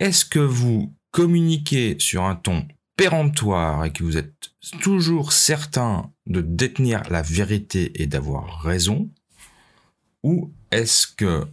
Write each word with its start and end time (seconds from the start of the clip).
Est-ce 0.00 0.24
que 0.24 0.38
vous 0.38 0.94
communiquez 1.10 1.96
sur 1.98 2.22
un 2.22 2.36
ton 2.36 2.68
péremptoire 2.96 3.84
et 3.84 3.92
que 3.92 4.04
vous 4.04 4.16
êtes 4.16 4.52
toujours 4.80 5.32
certain 5.32 6.12
de 6.26 6.40
détenir 6.40 7.02
la 7.10 7.22
vérité 7.22 8.00
et 8.00 8.06
d'avoir 8.06 8.62
raison? 8.62 9.10
Ou 10.22 10.52
est-ce 10.70 11.06
que 11.06 11.44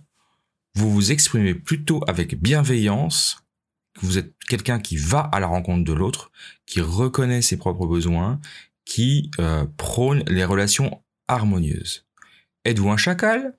vous 0.75 0.91
vous 0.91 1.11
exprimez 1.11 1.55
plutôt 1.55 2.03
avec 2.07 2.39
bienveillance, 2.39 3.43
que 3.95 4.05
vous 4.05 4.19
êtes 4.19 4.35
quelqu'un 4.47 4.79
qui 4.79 4.97
va 4.97 5.21
à 5.21 5.39
la 5.39 5.47
rencontre 5.47 5.83
de 5.83 5.93
l'autre, 5.93 6.31
qui 6.67 6.81
reconnaît 6.81 7.41
ses 7.41 7.57
propres 7.57 7.87
besoins, 7.87 8.39
qui 8.85 9.31
euh, 9.39 9.65
prône 9.77 10.23
les 10.27 10.45
relations 10.45 11.01
harmonieuses? 11.27 12.05
Êtes-vous 12.63 12.89
un 12.91 12.97
chacal? 12.97 13.55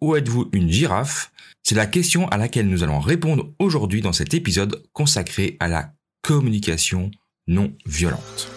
Ou 0.00 0.16
êtes-vous 0.16 0.48
une 0.52 0.70
girafe? 0.70 1.32
C'est 1.62 1.74
la 1.74 1.86
question 1.86 2.28
à 2.28 2.36
laquelle 2.36 2.68
nous 2.68 2.82
allons 2.82 3.00
répondre 3.00 3.52
aujourd'hui 3.58 4.00
dans 4.00 4.12
cet 4.12 4.34
épisode 4.34 4.82
consacré 4.92 5.56
à 5.60 5.68
la 5.68 5.92
communication 6.22 7.10
non 7.46 7.72
violente. 7.86 8.50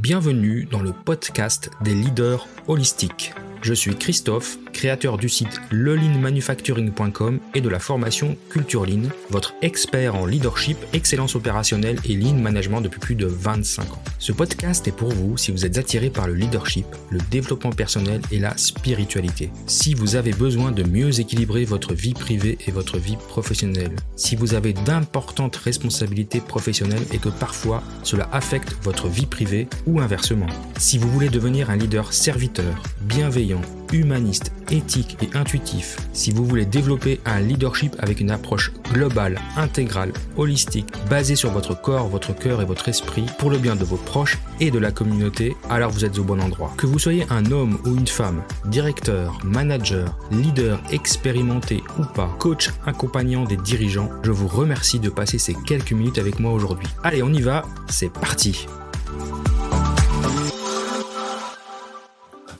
Bienvenue 0.00 0.66
dans 0.70 0.82
le 0.82 0.92
podcast 0.92 1.70
des 1.82 1.94
leaders 1.94 2.46
holistiques. 2.68 3.32
Je 3.64 3.72
suis 3.72 3.94
Christophe, 3.94 4.58
créateur 4.74 5.16
du 5.16 5.30
site 5.30 5.58
lelinmanufacturing.com 5.70 7.40
et 7.54 7.62
de 7.62 7.68
la 7.70 7.78
formation 7.78 8.36
Culture 8.50 8.84
Lean, 8.84 9.08
votre 9.30 9.54
expert 9.62 10.16
en 10.16 10.26
leadership, 10.26 10.76
excellence 10.92 11.34
opérationnelle 11.34 11.96
et 12.04 12.14
lean 12.14 12.34
management 12.34 12.82
depuis 12.82 13.00
plus 13.00 13.14
de 13.14 13.24
25 13.24 13.90
ans. 13.90 14.02
Ce 14.18 14.32
podcast 14.32 14.86
est 14.86 14.92
pour 14.92 15.08
vous 15.12 15.38
si 15.38 15.50
vous 15.50 15.64
êtes 15.64 15.78
attiré 15.78 16.10
par 16.10 16.26
le 16.26 16.34
leadership, 16.34 16.84
le 17.08 17.20
développement 17.30 17.70
personnel 17.70 18.20
et 18.30 18.38
la 18.38 18.54
spiritualité. 18.58 19.50
Si 19.66 19.94
vous 19.94 20.16
avez 20.16 20.32
besoin 20.32 20.70
de 20.70 20.82
mieux 20.82 21.18
équilibrer 21.18 21.64
votre 21.64 21.94
vie 21.94 22.12
privée 22.12 22.58
et 22.66 22.70
votre 22.70 22.98
vie 22.98 23.16
professionnelle. 23.16 23.96
Si 24.14 24.36
vous 24.36 24.52
avez 24.52 24.74
d'importantes 24.74 25.56
responsabilités 25.56 26.42
professionnelles 26.42 27.06
et 27.14 27.18
que 27.18 27.30
parfois 27.30 27.82
cela 28.02 28.28
affecte 28.30 28.76
votre 28.82 29.08
vie 29.08 29.24
privée 29.24 29.68
ou 29.86 30.00
inversement. 30.00 30.48
Si 30.76 30.98
vous 30.98 31.08
voulez 31.08 31.30
devenir 31.30 31.70
un 31.70 31.76
leader 31.76 32.12
serviteur, 32.12 32.82
bienveillant, 33.00 33.53
humaniste, 33.92 34.52
éthique 34.70 35.16
et 35.22 35.36
intuitif, 35.36 35.96
si 36.12 36.32
vous 36.32 36.44
voulez 36.44 36.66
développer 36.66 37.20
un 37.24 37.40
leadership 37.40 37.94
avec 37.98 38.20
une 38.20 38.30
approche 38.30 38.72
globale, 38.92 39.40
intégrale, 39.56 40.12
holistique, 40.36 40.92
basée 41.08 41.36
sur 41.36 41.50
votre 41.50 41.80
corps, 41.80 42.08
votre 42.08 42.34
cœur 42.34 42.60
et 42.60 42.64
votre 42.64 42.88
esprit, 42.88 43.26
pour 43.38 43.50
le 43.50 43.58
bien 43.58 43.76
de 43.76 43.84
vos 43.84 43.96
proches 43.96 44.38
et 44.60 44.70
de 44.70 44.78
la 44.78 44.90
communauté, 44.90 45.56
alors 45.70 45.90
vous 45.90 46.04
êtes 46.04 46.18
au 46.18 46.24
bon 46.24 46.40
endroit. 46.40 46.72
Que 46.76 46.86
vous 46.86 46.98
soyez 46.98 47.26
un 47.30 47.50
homme 47.52 47.78
ou 47.84 47.96
une 47.96 48.06
femme, 48.06 48.42
directeur, 48.66 49.38
manager, 49.44 50.18
leader 50.30 50.80
expérimenté 50.90 51.82
ou 51.98 52.04
pas, 52.04 52.34
coach 52.38 52.70
accompagnant 52.86 53.44
des 53.44 53.56
dirigeants, 53.56 54.10
je 54.22 54.30
vous 54.30 54.48
remercie 54.48 54.98
de 54.98 55.10
passer 55.10 55.38
ces 55.38 55.54
quelques 55.54 55.92
minutes 55.92 56.18
avec 56.18 56.40
moi 56.40 56.52
aujourd'hui. 56.52 56.88
Allez, 57.02 57.22
on 57.22 57.32
y 57.32 57.40
va, 57.40 57.64
c'est 57.88 58.12
parti 58.12 58.66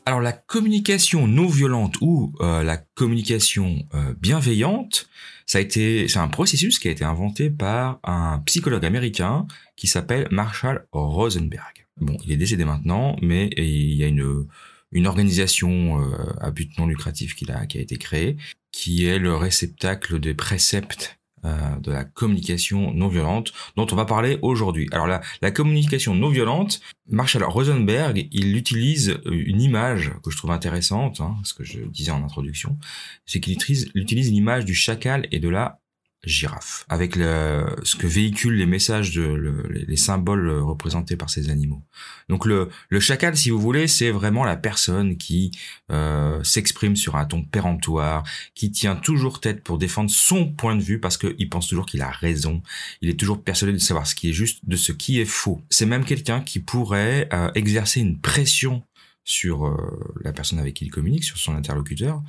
Alors 0.07 0.21
la 0.21 0.33
communication 0.33 1.27
non 1.27 1.47
violente 1.47 1.97
ou 2.03 2.35
euh, 2.41 2.63
la 2.63 2.77
communication 2.77 3.87
euh, 3.95 4.13
bienveillante, 4.21 5.09
ça 5.47 5.59
a 5.59 5.61
été, 5.63 6.09
c'est 6.09 6.19
un 6.19 6.29
processus 6.29 6.79
qui 6.79 6.89
a 6.89 6.91
été 6.91 7.05
inventé 7.05 7.49
par 7.49 8.01
un 8.05 8.41
psychologue 8.41 8.85
américain 8.85 9.47
qui 9.77 9.87
s'appelle 9.87 10.29
Marshall 10.31 10.87
Rosenberg. 10.93 11.87
Bon, 12.01 12.17
il 12.25 12.33
est 12.33 12.37
décédé 12.37 12.65
maintenant, 12.65 13.17
mais 13.23 13.51
il 13.57 13.95
y 13.95 14.05
a 14.05 14.09
une 14.09 14.47
une 14.95 15.09
organisation 15.09 16.01
euh, 16.01 16.33
à 16.41 16.51
but 16.51 16.79
non 16.79 16.87
lucratif 16.87 17.35
qui 17.35 17.51
a, 17.51 17.67
qui 17.67 17.79
a 17.79 17.81
été 17.81 17.97
créée, 17.97 18.37
qui 18.73 19.05
est 19.05 19.19
le 19.19 19.35
réceptacle 19.35 20.21
des 20.21 20.35
préceptes 20.35 21.19
euh, 21.45 21.77
de 21.81 21.93
la 21.93 22.05
communication 22.05 22.93
non 22.93 23.09
violente 23.09 23.53
dont 23.77 23.87
on 23.91 23.97
va 23.97 24.05
parler 24.05 24.39
aujourd'hui. 24.43 24.89
Alors 24.93 25.07
la, 25.07 25.21
la 25.43 25.51
communication 25.51 26.15
non 26.15 26.29
violente, 26.29 26.81
Marshall 27.09 27.45
Rosenberg, 27.45 28.29
il 28.33 28.57
utilise 28.57 29.19
une 29.27 29.61
image 29.61 30.13
que 30.23 30.31
je 30.31 30.37
trouve 30.37 30.51
intéressante, 30.51 31.21
hein, 31.21 31.37
ce 31.45 31.55
que 31.55 31.65
je 31.65 31.81
disais 31.81 32.13
en 32.13 32.25
introduction, 32.25 32.79
c'est 33.27 33.41
qu'il 33.41 33.53
utilise, 33.53 33.91
utilise 33.95 34.31
l'image 34.31 34.65
du 34.65 34.75
chacal 34.75 35.27
et 35.31 35.39
de 35.39 35.49
la 35.49 35.81
girafe, 36.27 36.85
avec 36.89 37.17
le, 37.17 37.67
ce 37.83 37.97
que 37.97 38.07
véhiculent 38.07 38.57
les 38.57 38.67
messages, 38.67 39.13
de, 39.13 39.85
les 39.87 39.97
symboles 39.97 40.49
représentés 40.51 41.17
par 41.17 41.31
ces 41.31 41.51
animaux. 41.51 41.83
Donc 42.29 42.47
le, 42.47 42.69
le 42.89 43.01
chacal, 43.01 43.37
si 43.37 43.51
vous 43.51 43.61
voulez, 43.61 43.87
c'est 43.89 44.11
vraiment 44.11 44.45
la 44.45 44.57
personne 44.57 45.17
qui 45.17 45.51
euh, 45.91 46.43
s'exprime 46.43 46.97
sur 46.97 47.17
un 47.17 47.25
ton 47.25 47.43
péremptoire, 47.43 48.25
qui 48.55 48.71
tient 48.71 48.97
toujours 48.97 49.41
tête 49.41 49.63
pour 49.63 49.79
défendre 49.79 50.11
son 50.11 50.53
point 50.53 50.77
de 50.77 50.83
vue 50.83 51.01
parce 51.01 51.17
qu'il 51.17 51.49
pense 51.49 51.69
toujours 51.69 51.87
qu'il 51.87 52.03
a 52.03 52.11
raison. 52.11 52.63
Il 53.03 53.09
est 53.09 53.19
toujours 53.19 53.43
persuadé 53.43 53.73
de 53.73 53.79
savoir 53.79 54.07
ce 54.07 54.15
qui 54.15 54.31
est 54.31 54.33
juste, 54.33 54.61
de 54.67 54.77
ce 54.77 54.93
qui 54.93 55.21
est 55.21 55.27
faux. 55.27 55.63
C'est 55.71 55.87
même 55.87 56.05
quelqu'un 56.05 56.41
qui 56.41 56.61
pourrait 56.61 57.29
euh, 57.33 57.51
exercer 57.55 58.01
une 58.01 58.19
pression 58.19 58.83
sur 59.25 59.67
euh, 59.67 60.15
la 60.23 60.33
personne 60.33 60.59
avec 60.59 60.75
qui 60.75 60.85
il 60.85 60.91
communique, 60.91 61.25
sur 61.25 61.39
son 61.39 61.55
interlocuteur, 61.55 62.23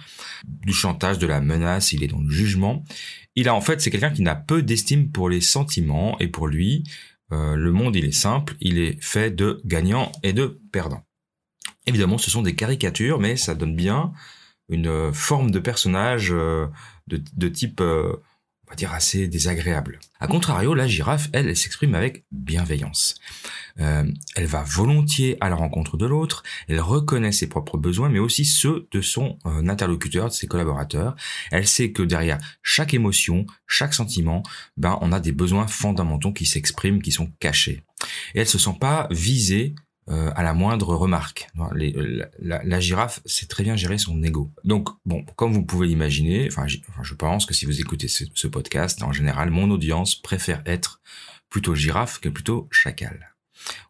du 0.45 0.73
chantage, 0.73 1.19
de 1.19 1.27
la 1.27 1.41
menace, 1.41 1.91
il 1.91 2.03
est 2.03 2.07
dans 2.07 2.21
le 2.21 2.29
jugement. 2.29 2.83
Il 3.35 3.49
a 3.49 3.53
en 3.53 3.61
fait, 3.61 3.81
c'est 3.81 3.91
quelqu'un 3.91 4.11
qui 4.11 4.21
n'a 4.21 4.35
peu 4.35 4.63
d'estime 4.63 5.11
pour 5.11 5.29
les 5.29 5.41
sentiments 5.41 6.17
et 6.19 6.27
pour 6.27 6.47
lui, 6.47 6.83
euh, 7.31 7.55
le 7.55 7.71
monde 7.71 7.95
il 7.95 8.05
est 8.05 8.11
simple, 8.11 8.55
il 8.61 8.79
est 8.79 9.01
fait 9.03 9.29
de 9.29 9.61
gagnants 9.65 10.11
et 10.23 10.31
de 10.31 10.59
perdants. 10.71 11.03
Évidemment, 11.85 12.17
ce 12.17 12.31
sont 12.31 12.41
des 12.41 12.55
caricatures, 12.55 13.19
mais 13.19 13.35
ça 13.35 13.55
donne 13.55 13.75
bien 13.75 14.13
une 14.69 15.13
forme 15.13 15.51
de 15.51 15.59
personnage 15.59 16.31
euh, 16.31 16.67
de, 17.07 17.21
de, 17.35 17.47
type 17.49 17.81
on 18.67 18.71
va 18.71 18.75
dire 18.75 18.93
assez 18.93 19.27
désagréable. 19.27 19.99
A 20.19 20.27
contrario, 20.27 20.73
la 20.73 20.87
girafe, 20.87 21.29
elle, 21.33 21.47
elle 21.47 21.57
s'exprime 21.57 21.93
avec 21.93 22.25
bienveillance. 22.31 23.15
Euh, 23.79 24.09
elle 24.35 24.45
va 24.45 24.63
volontiers 24.63 25.37
à 25.41 25.49
la 25.49 25.55
rencontre 25.55 25.97
de 25.97 26.05
l'autre, 26.05 26.43
elle 26.67 26.79
reconnaît 26.79 27.31
ses 27.31 27.47
propres 27.47 27.77
besoins, 27.77 28.09
mais 28.09 28.19
aussi 28.19 28.45
ceux 28.45 28.87
de 28.91 29.01
son 29.01 29.37
euh, 29.45 29.67
interlocuteur, 29.67 30.29
de 30.29 30.33
ses 30.33 30.47
collaborateurs. 30.47 31.15
Elle 31.51 31.67
sait 31.67 31.91
que 31.91 32.01
derrière 32.01 32.39
chaque 32.63 32.93
émotion, 32.93 33.45
chaque 33.67 33.93
sentiment, 33.93 34.43
ben, 34.77 34.97
on 35.01 35.11
a 35.11 35.19
des 35.19 35.31
besoins 35.31 35.67
fondamentaux 35.67 36.31
qui 36.31 36.45
s'expriment, 36.45 37.01
qui 37.01 37.11
sont 37.11 37.31
cachés. 37.39 37.83
Et 38.33 38.39
elle 38.39 38.47
se 38.47 38.57
sent 38.57 38.77
pas 38.79 39.07
visée 39.11 39.75
euh, 40.07 40.31
à 40.35 40.43
la 40.43 40.53
moindre 40.53 40.93
remarque. 40.95 41.47
la, 42.39 42.79
girafe 42.79 43.21
sait 43.25 43.47
très 43.47 43.63
bien 43.63 43.75
gérer 43.75 43.97
son 43.97 44.21
ego. 44.21 44.51
Donc, 44.63 44.89
bon, 45.05 45.25
comme 45.35 45.53
vous 45.53 45.65
pouvez 45.65 45.87
l'imaginer, 45.87 46.47
enfin, 46.51 46.67
je 46.67 47.13
pense 47.15 47.45
que 47.45 47.53
si 47.53 47.65
vous 47.65 47.81
écoutez 47.81 48.07
ce, 48.07 48.47
podcast, 48.47 49.01
en 49.01 49.11
général, 49.11 49.49
mon 49.49 49.69
audience 49.71 50.15
préfère 50.15 50.61
être 50.65 51.01
plutôt 51.49 51.73
girafe 51.73 52.19
que 52.19 52.29
plutôt 52.29 52.67
chacal. 52.71 53.34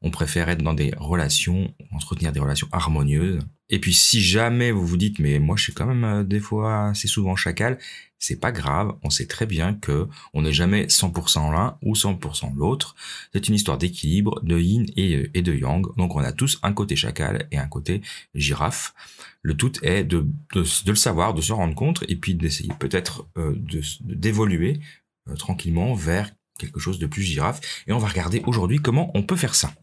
On 0.01 0.11
préfère 0.11 0.49
être 0.49 0.61
dans 0.61 0.73
des 0.73 0.93
relations, 0.97 1.73
entretenir 1.91 2.31
des 2.31 2.39
relations 2.39 2.67
harmonieuses. 2.71 3.39
Et 3.69 3.79
puis 3.79 3.93
si 3.93 4.21
jamais 4.21 4.71
vous 4.71 4.85
vous 4.85 4.97
dites 4.97 5.17
mais 5.19 5.39
moi 5.39 5.55
je 5.55 5.63
suis 5.63 5.73
quand 5.73 5.87
même 5.87 6.03
euh, 6.03 6.23
des 6.23 6.39
fois 6.39 6.89
assez 6.89 7.07
souvent 7.07 7.35
chacal, 7.35 7.79
c'est 8.19 8.39
pas 8.39 8.51
grave, 8.51 8.93
on 9.03 9.09
sait 9.09 9.27
très 9.27 9.45
bien 9.45 9.73
que 9.73 10.07
on 10.33 10.43
n'est 10.43 10.53
jamais 10.53 10.85
100% 10.87 11.51
l'un 11.51 11.77
ou 11.83 11.93
100% 11.93 12.55
l'autre. 12.55 12.95
C'est 13.33 13.47
une 13.47 13.55
histoire 13.55 13.77
d'équilibre, 13.77 14.41
de 14.43 14.57
yin 14.59 14.85
et, 14.95 15.41
de 15.41 15.53
yang. 15.53 15.85
Donc 15.97 16.15
on 16.15 16.19
a 16.19 16.31
tous 16.31 16.59
un 16.63 16.73
côté 16.73 16.95
chacal 16.95 17.47
et 17.51 17.57
un 17.57 17.67
côté 17.67 18.01
girafe. 18.33 18.93
Le 19.41 19.55
tout 19.55 19.73
est 19.83 20.03
de, 20.03 20.25
le 20.53 20.95
savoir, 20.95 21.33
de 21.33 21.41
se 21.41 21.53
rendre 21.53 21.75
compte 21.75 22.03
et 22.07 22.15
puis 22.15 22.35
d'essayer 22.35 22.73
peut-être 22.79 23.27
euh, 23.37 23.55
d'évoluer 24.01 24.79
euh, 25.29 25.35
tranquillement 25.35 25.93
vers 25.93 26.31
quelque 26.59 26.79
chose 26.79 26.99
de 26.99 27.07
plus 27.07 27.23
girafe. 27.23 27.83
Et 27.87 27.93
on 27.93 27.97
va 27.99 28.07
regarder 28.07 28.41
aujourd'hui 28.45 28.79
comment 28.79 29.11
on 29.13 29.23
peut 29.23 29.35
faire 29.35 29.55
ça. 29.55 29.73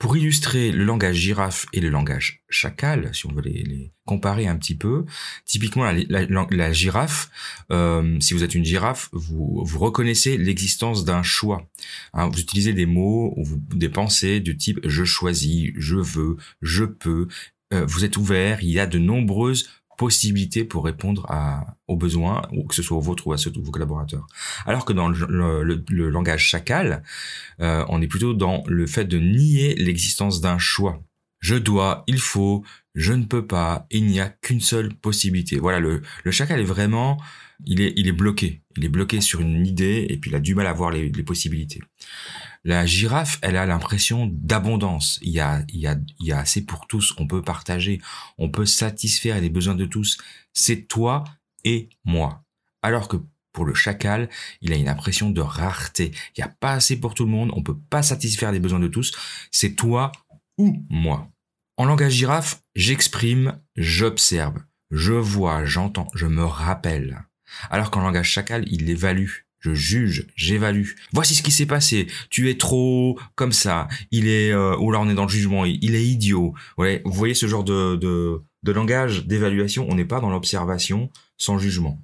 Pour 0.00 0.16
illustrer 0.16 0.72
le 0.72 0.84
langage 0.84 1.16
girafe 1.16 1.66
et 1.74 1.80
le 1.80 1.90
langage 1.90 2.42
chacal, 2.48 3.14
si 3.14 3.26
on 3.26 3.32
veut 3.32 3.42
les, 3.42 3.92
comparer 4.06 4.46
un 4.46 4.56
petit 4.56 4.74
peu, 4.74 5.04
typiquement 5.44 5.84
la, 5.84 6.72
girafe, 6.72 7.28
euh, 7.70 8.18
si 8.18 8.32
vous 8.32 8.42
êtes 8.42 8.54
une 8.54 8.64
girafe, 8.64 9.10
vous, 9.12 9.62
reconnaissez 9.62 10.38
l'existence 10.38 11.04
d'un 11.04 11.22
choix. 11.22 11.68
Hein, 12.14 12.28
vous 12.28 12.40
utilisez 12.40 12.72
des 12.72 12.86
mots 12.86 13.36
des 13.74 13.90
pensées 13.90 14.40
du 14.40 14.56
type 14.56 14.80
je 14.84 15.04
choisis, 15.04 15.70
je 15.76 15.96
veux, 15.96 16.38
je 16.62 16.84
peux. 16.84 17.28
Euh, 17.74 17.84
vous 17.84 18.02
êtes 18.06 18.16
ouvert, 18.16 18.64
il 18.64 18.70
y 18.70 18.80
a 18.80 18.86
de 18.86 18.98
nombreuses 18.98 19.68
possibilité 20.00 20.64
pour 20.64 20.86
répondre 20.86 21.26
aux 21.86 21.96
besoins, 21.96 22.40
que 22.66 22.74
ce 22.74 22.82
soit 22.82 22.96
aux 22.96 23.02
vôtres 23.02 23.26
ou 23.26 23.34
à 23.34 23.36
ceux 23.36 23.50
de 23.50 23.60
vos 23.60 23.70
collaborateurs. 23.70 24.26
Alors 24.64 24.86
que 24.86 24.94
dans 24.94 25.10
le, 25.10 26.08
langage 26.08 26.46
chacal, 26.46 27.02
euh, 27.60 27.84
on 27.90 28.00
est 28.00 28.06
plutôt 28.06 28.32
dans 28.32 28.64
le 28.66 28.86
fait 28.86 29.04
de 29.04 29.18
nier 29.18 29.74
l'existence 29.74 30.40
d'un 30.40 30.56
choix. 30.56 31.02
Je 31.40 31.54
dois, 31.54 32.04
il 32.06 32.18
faut, 32.18 32.64
je 32.94 33.12
ne 33.12 33.24
peux 33.24 33.46
pas, 33.46 33.86
il 33.90 34.06
n'y 34.06 34.20
a 34.20 34.30
qu'une 34.30 34.62
seule 34.62 34.94
possibilité. 34.94 35.58
Voilà, 35.58 35.80
le, 35.80 36.00
chacal 36.30 36.60
est 36.60 36.64
vraiment, 36.64 37.20
il 37.66 37.82
est, 37.82 38.12
bloqué. 38.12 38.62
Il 38.78 38.86
est 38.86 38.88
bloqué 38.88 39.20
sur 39.20 39.42
une 39.42 39.66
idée 39.66 40.06
et 40.08 40.16
puis 40.16 40.30
il 40.30 40.34
a 40.34 40.40
du 40.40 40.54
mal 40.54 40.66
à 40.66 40.72
voir 40.72 40.90
les 40.92 41.10
possibilités. 41.24 41.80
La 42.64 42.84
girafe, 42.84 43.38
elle 43.42 43.56
a 43.56 43.66
l'impression 43.66 44.28
d'abondance. 44.30 45.18
Il 45.22 45.30
y 45.30 45.40
a, 45.40 45.64
il 45.68 45.80
y 45.80 45.86
a, 45.86 45.96
il 46.18 46.26
y 46.26 46.32
a 46.32 46.38
assez 46.38 46.64
pour 46.64 46.86
tous. 46.86 47.14
On 47.18 47.26
peut 47.26 47.42
partager. 47.42 48.00
On 48.36 48.50
peut 48.50 48.66
satisfaire 48.66 49.40
les 49.40 49.48
besoins 49.48 49.74
de 49.74 49.86
tous. 49.86 50.18
C'est 50.52 50.86
toi 50.86 51.24
et 51.64 51.88
moi. 52.04 52.44
Alors 52.82 53.08
que 53.08 53.16
pour 53.52 53.64
le 53.64 53.74
chacal, 53.74 54.28
il 54.60 54.72
a 54.72 54.76
une 54.76 54.88
impression 54.88 55.30
de 55.30 55.40
rareté. 55.40 56.12
Il 56.36 56.40
n'y 56.40 56.44
a 56.44 56.48
pas 56.48 56.72
assez 56.72 57.00
pour 57.00 57.14
tout 57.14 57.24
le 57.24 57.30
monde. 57.30 57.50
On 57.54 57.62
peut 57.62 57.78
pas 57.78 58.02
satisfaire 58.02 58.52
les 58.52 58.60
besoins 58.60 58.78
de 58.78 58.88
tous. 58.88 59.12
C'est 59.50 59.74
toi 59.74 60.12
ou 60.58 60.84
moi. 60.88 61.30
En 61.76 61.86
langage 61.86 62.12
girafe, 62.12 62.62
j'exprime, 62.74 63.58
j'observe, 63.74 64.58
je 64.90 65.14
vois, 65.14 65.64
j'entends, 65.64 66.08
je 66.14 66.26
me 66.26 66.44
rappelle. 66.44 67.24
Alors 67.70 67.90
qu'en 67.90 68.02
langage 68.02 68.28
chacal, 68.28 68.64
il 68.68 68.90
évalue. 68.90 69.30
Je 69.60 69.74
juge, 69.74 70.26
j'évalue. 70.36 70.88
Voici 71.12 71.34
ce 71.34 71.42
qui 71.42 71.52
s'est 71.52 71.66
passé. 71.66 72.06
Tu 72.30 72.48
es 72.48 72.56
trop 72.56 73.18
comme 73.34 73.52
ça. 73.52 73.88
Il 74.10 74.26
est, 74.26 74.52
euh, 74.52 74.76
ou 74.78 74.90
là 74.90 75.00
on 75.00 75.08
est 75.10 75.14
dans 75.14 75.24
le 75.24 75.30
jugement. 75.30 75.66
Il 75.66 75.94
est 75.94 76.04
idiot. 76.04 76.54
Vous 76.78 77.12
voyez 77.12 77.34
ce 77.34 77.46
genre 77.46 77.62
de, 77.62 77.96
de, 77.96 78.42
de 78.62 78.72
langage 78.72 79.26
d'évaluation? 79.26 79.86
On 79.90 79.94
n'est 79.94 80.06
pas 80.06 80.20
dans 80.20 80.30
l'observation 80.30 81.10
sans 81.36 81.58
jugement. 81.58 82.00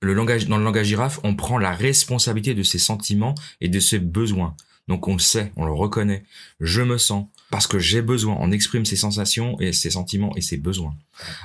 Le 0.00 0.14
langage, 0.14 0.46
dans 0.46 0.58
le 0.58 0.64
langage 0.64 0.86
girafe, 0.86 1.18
on 1.24 1.34
prend 1.34 1.58
la 1.58 1.72
responsabilité 1.72 2.54
de 2.54 2.62
ses 2.62 2.78
sentiments 2.78 3.34
et 3.60 3.68
de 3.68 3.80
ses 3.80 3.98
besoins. 3.98 4.54
Donc 4.86 5.08
on 5.08 5.14
le 5.14 5.18
sait, 5.18 5.52
on 5.56 5.66
le 5.66 5.72
reconnaît. 5.72 6.22
Je 6.60 6.82
me 6.82 6.98
sens 6.98 7.26
parce 7.50 7.66
que 7.66 7.80
j'ai 7.80 8.00
besoin. 8.00 8.36
On 8.38 8.52
exprime 8.52 8.84
ses 8.84 8.94
sensations 8.96 9.58
et 9.60 9.72
ses 9.72 9.90
sentiments 9.90 10.36
et 10.36 10.40
ses 10.40 10.56
besoins. 10.56 10.94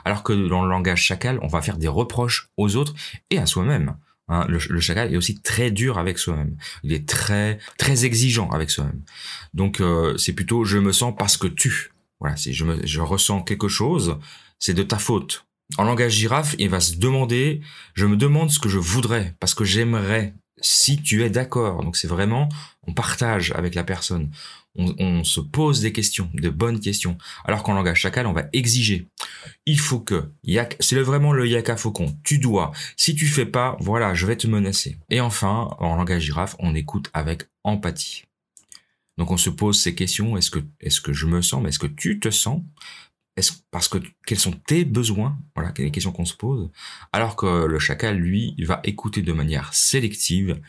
Alors 0.06 0.22
que 0.22 0.34
dans 0.34 0.64
le 0.64 0.70
langage 0.70 1.02
chacal, 1.02 1.40
on 1.42 1.48
va 1.48 1.64
faire 1.64 1.78
des 1.78 1.88
reproches 1.88 2.50
aux 2.58 2.76
autres 2.76 2.94
et 3.32 3.40
à 3.40 3.48
soi-même. 3.48 3.98
Hein, 4.30 4.46
le, 4.48 4.80
chacal 4.80 5.14
est 5.14 5.18
aussi 5.18 5.42
très 5.42 5.70
dur 5.70 5.98
avec 5.98 6.18
soi-même. 6.18 6.56
Il 6.84 6.94
est 6.94 7.08
très 7.08 7.60
très 7.78 8.06
exigeant 8.06 8.50
avec 8.52 8.70
soi-même. 8.70 9.02
Donc 9.54 9.82
euh, 9.82 10.18
c'est 10.18 10.34
plutôt 10.34 10.64
je 10.64 10.78
me 10.78 10.92
sens 10.92 11.14
parce 11.18 11.38
que 11.38 11.48
tu. 11.48 11.92
Voilà, 12.20 12.38
si 12.38 12.54
je 12.54 12.64
me 12.64 12.86
je 12.86 13.02
ressens 13.02 13.42
quelque 13.42 13.68
chose, 13.68 14.18
c'est 14.60 14.74
de 14.74 14.84
ta 14.84 14.98
faute. 14.98 15.46
En 15.78 15.84
langage 15.84 16.14
girafe, 16.14 16.56
il 16.58 16.70
va 16.70 16.80
se 16.80 16.96
demander, 16.96 17.62
je 17.96 18.06
me 18.06 18.16
demande 18.16 18.50
ce 18.50 18.60
que 18.60 18.70
je 18.70 18.78
voudrais 18.78 19.36
parce 19.40 19.54
que 19.54 19.66
j'aimerais 19.66 20.34
si 20.62 21.02
tu 21.02 21.24
es 21.24 21.30
d'accord. 21.30 21.84
Donc 21.84 21.98
c'est 21.98 22.08
vraiment, 22.08 22.48
on 22.88 22.94
partage 22.94 23.52
avec 23.52 23.76
la 23.76 23.84
personne. 23.84 24.32
On, 24.76 25.24
se 25.24 25.40
pose 25.40 25.82
des 25.82 25.92
questions, 25.92 26.30
de 26.34 26.50
bonnes 26.50 26.80
questions. 26.80 27.18
Alors 27.46 27.62
qu'en 27.62 27.74
langage 27.74 28.00
chacal, 28.00 28.26
on 28.26 28.34
va 28.34 28.46
exiger. 28.54 29.08
Il 29.68 29.80
faut 29.80 30.00
que, 30.00 30.32
c'est 30.80 31.00
vraiment 31.00 31.32
le 31.32 31.48
yaka 31.48 31.78
faucon. 31.78 32.18
Tu 32.24 32.40
dois. 32.40 32.72
Si 32.98 33.14
tu 33.14 33.28
fais 33.28 33.46
pas, 33.46 33.78
voilà, 33.80 34.16
je 34.16 34.26
vais 34.26 34.36
te 34.36 34.48
menacer. 34.48 34.98
Et 35.12 35.22
enfin, 35.22 35.70
en 35.78 35.96
langage 35.96 36.24
girafe, 36.24 36.56
on 36.58 36.74
écoute 36.74 37.12
avec 37.14 37.44
empathie. 37.64 38.24
Donc 39.20 39.30
on 39.30 39.38
se 39.38 39.52
pose 39.52 39.80
ces 39.80 39.94
questions. 39.94 40.38
Est-ce 40.38 40.50
que, 40.50 40.60
est-ce 40.80 41.02
que 41.02 41.14
je 41.14 41.28
me 41.28 41.44
sens, 41.44 41.68
est-ce 41.68 41.80
que 41.80 41.88
tu 41.88 42.20
te 42.20 42.32
sens? 42.32 42.62
est-ce 43.36 43.54
parce 43.72 43.88
que 43.88 43.98
quels 44.26 44.40
sont 44.40 44.52
tes 44.52 44.86
besoins? 44.86 45.38
Voilà, 45.56 45.74
les 45.78 45.92
questions 45.92 46.12
qu'on 46.12 46.26
se 46.26 46.36
pose. 46.36 46.70
Alors 47.12 47.36
que 47.36 47.66
le 47.66 47.80
chacal, 47.80 48.18
lui, 48.18 48.56
va 48.60 48.80
écouter 48.84 49.22
de 49.22 49.34
manière 49.34 49.74
sélective. 49.74 50.62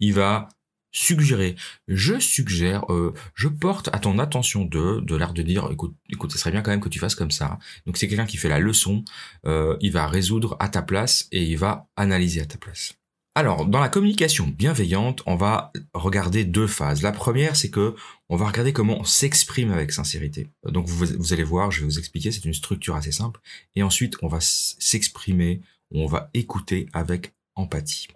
Il 0.00 0.14
va 0.14 0.48
suggérer. 0.92 1.56
Je 1.88 2.18
suggère, 2.18 2.84
euh, 2.92 3.14
je 3.34 3.48
porte 3.48 3.88
à 3.92 3.98
ton 3.98 4.18
attention 4.18 4.64
de, 4.64 5.00
de 5.00 5.16
l'air 5.16 5.32
de 5.32 5.42
dire, 5.42 5.68
écoute, 5.72 5.94
écoute, 6.10 6.32
ce 6.32 6.38
serait 6.38 6.52
bien 6.52 6.62
quand 6.62 6.70
même 6.70 6.80
que 6.80 6.88
tu 6.88 6.98
fasses 6.98 7.14
comme 7.14 7.30
ça. 7.30 7.58
Donc 7.86 7.96
c'est 7.96 8.08
quelqu'un 8.08 8.26
qui 8.26 8.36
fait 8.36 8.48
la 8.48 8.58
leçon. 8.58 9.04
Euh, 9.46 9.76
il 9.80 9.92
va 9.92 10.06
résoudre 10.06 10.56
à 10.60 10.68
ta 10.68 10.82
place 10.82 11.26
et 11.32 11.42
il 11.42 11.56
va 11.56 11.88
analyser 11.96 12.40
à 12.40 12.46
ta 12.46 12.58
place. 12.58 12.94
Alors, 13.34 13.64
dans 13.64 13.80
la 13.80 13.88
communication 13.88 14.46
bienveillante, 14.46 15.22
on 15.24 15.36
va 15.36 15.72
regarder 15.94 16.44
deux 16.44 16.66
phases. 16.66 17.00
La 17.00 17.12
première, 17.12 17.56
c'est 17.56 17.70
que 17.70 17.94
on 18.28 18.36
va 18.36 18.46
regarder 18.46 18.74
comment 18.74 19.00
on 19.00 19.04
s'exprime 19.04 19.72
avec 19.72 19.90
sincérité. 19.90 20.50
Donc, 20.68 20.86
vous, 20.86 21.32
allez 21.32 21.42
voir, 21.42 21.70
je 21.70 21.80
vais 21.80 21.86
vous 21.86 21.98
expliquer, 21.98 22.30
c'est 22.30 22.44
une 22.44 22.52
structure 22.52 22.94
assez 22.94 23.12
simple. 23.12 23.40
Et 23.74 23.82
ensuite, 23.82 24.16
on 24.20 24.28
va 24.28 24.38
s'exprimer, 24.40 25.62
on 25.90 26.04
va 26.06 26.28
écouter 26.34 26.90
avec 26.92 27.32
empathie. 27.54 28.08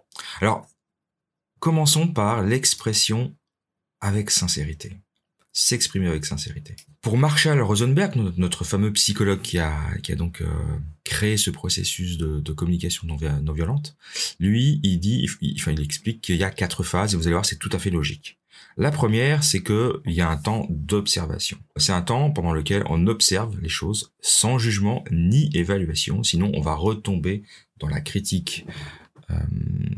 Alors, 0.43 0.69
commençons 1.59 2.09
par 2.09 2.43
l'expression 2.43 3.35
avec 4.01 4.31
sincérité 4.31 4.97
s'exprimer 5.57 6.07
avec 6.07 6.27
sincérité. 6.27 6.77
Pour 7.01 7.17
Marshall 7.17 7.63
Rosenberg, 7.63 8.15
notre, 8.37 8.63
fameux 8.63 8.93
psychologue 8.93 9.41
qui 9.41 9.59
a, 9.59 9.75
qui 10.03 10.13
a 10.13 10.15
donc 10.15 10.43
euh, 10.43 10.47
créé 11.03 11.39
ce 11.39 11.49
processus 11.49 12.19
de, 12.19 12.53
communication 12.53 13.09
non, 13.09 13.53
violente, 13.55 13.97
lui, 14.39 14.81
il 14.83 15.01
dit, 15.01 15.27
enfin, 15.59 15.73
il 15.73 15.81
explique 15.81 16.21
qu'il 16.21 16.37
y 16.37 16.45
a 16.45 16.51
quatre 16.51 16.83
phases 16.83 17.15
et 17.15 17.17
vous 17.17 17.23
allez 17.23 17.33
voir, 17.33 17.47
c'est 17.47 17.59
tout 17.59 17.71
à 17.73 17.79
fait 17.79 17.89
logique. 17.89 18.39
La 18.77 18.91
première, 18.91 19.43
c'est 19.43 19.63
que 19.63 20.03
il 20.05 20.13
y 20.13 20.21
a 20.21 20.29
un 20.29 20.37
temps 20.37 20.67
d'observation. 20.69 21.57
C'est 21.77 21.93
un 21.93 22.03
temps 22.03 22.31
pendant 22.31 22.53
lequel 22.53 22.85
on 22.91 23.07
observe 23.07 23.59
les 23.59 23.71
choses 23.71 24.13
sans 24.21 24.59
jugement 24.59 25.05
ni 25.11 25.51
évaluation, 25.55 26.23
sinon 26.23 26.53
on 26.55 26.61
va 26.61 26.75
retomber 26.75 27.43
dans 27.79 27.89
la 27.89 28.03
critique 28.03 28.67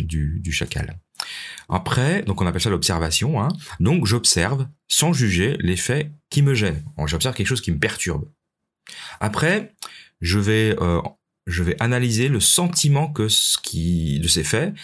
du, 0.01 0.41
du 0.41 0.53
chacal. 0.53 0.99
Après, 1.69 2.23
donc 2.23 2.41
on 2.41 2.47
appelle 2.47 2.61
ça 2.61 2.71
l'observation. 2.71 3.43
Hein. 3.43 3.49
Donc 3.81 4.07
j'observe 4.07 4.67
sans 4.89 5.13
juger 5.13 5.57
les 5.61 5.77
faits 5.77 6.11
qui 6.31 6.43
me 6.43 6.55
gênent. 6.55 6.83
J'observe 7.07 7.35
quelque 7.35 7.47
chose 7.47 7.61
qui 7.61 7.73
me 7.73 7.79
perturbe. 7.79 8.29
Après, 9.21 9.75
je 10.21 10.39
vais 10.39 10.77
euh, 10.81 11.01
je 11.47 11.63
vais 11.63 11.77
analyser 11.81 12.29
le 12.29 12.41
sentiment 12.41 13.11
que 13.11 13.29
ce 13.29 13.59
qui 13.59 14.21
de 14.21 14.29
ces 14.29 14.45
faits, 14.45 14.75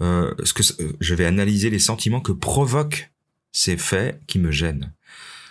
euh, 0.00 0.34
ce 0.44 0.52
que 0.52 0.62
je 1.00 1.14
vais 1.14 1.26
analyser 1.26 1.70
les 1.70 1.78
sentiments 1.78 2.20
que 2.20 2.32
provoquent 2.32 3.10
ces 3.52 3.76
faits 3.76 4.20
qui 4.26 4.38
me 4.38 4.50
gênent. 4.50 4.92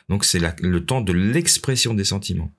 Donc 0.10 0.26
c'est 0.26 0.42
le 0.62 0.86
temps 0.86 1.02
de 1.02 1.14
l'expression 1.14 1.94
des 1.94 2.04
sentiments. 2.04 2.52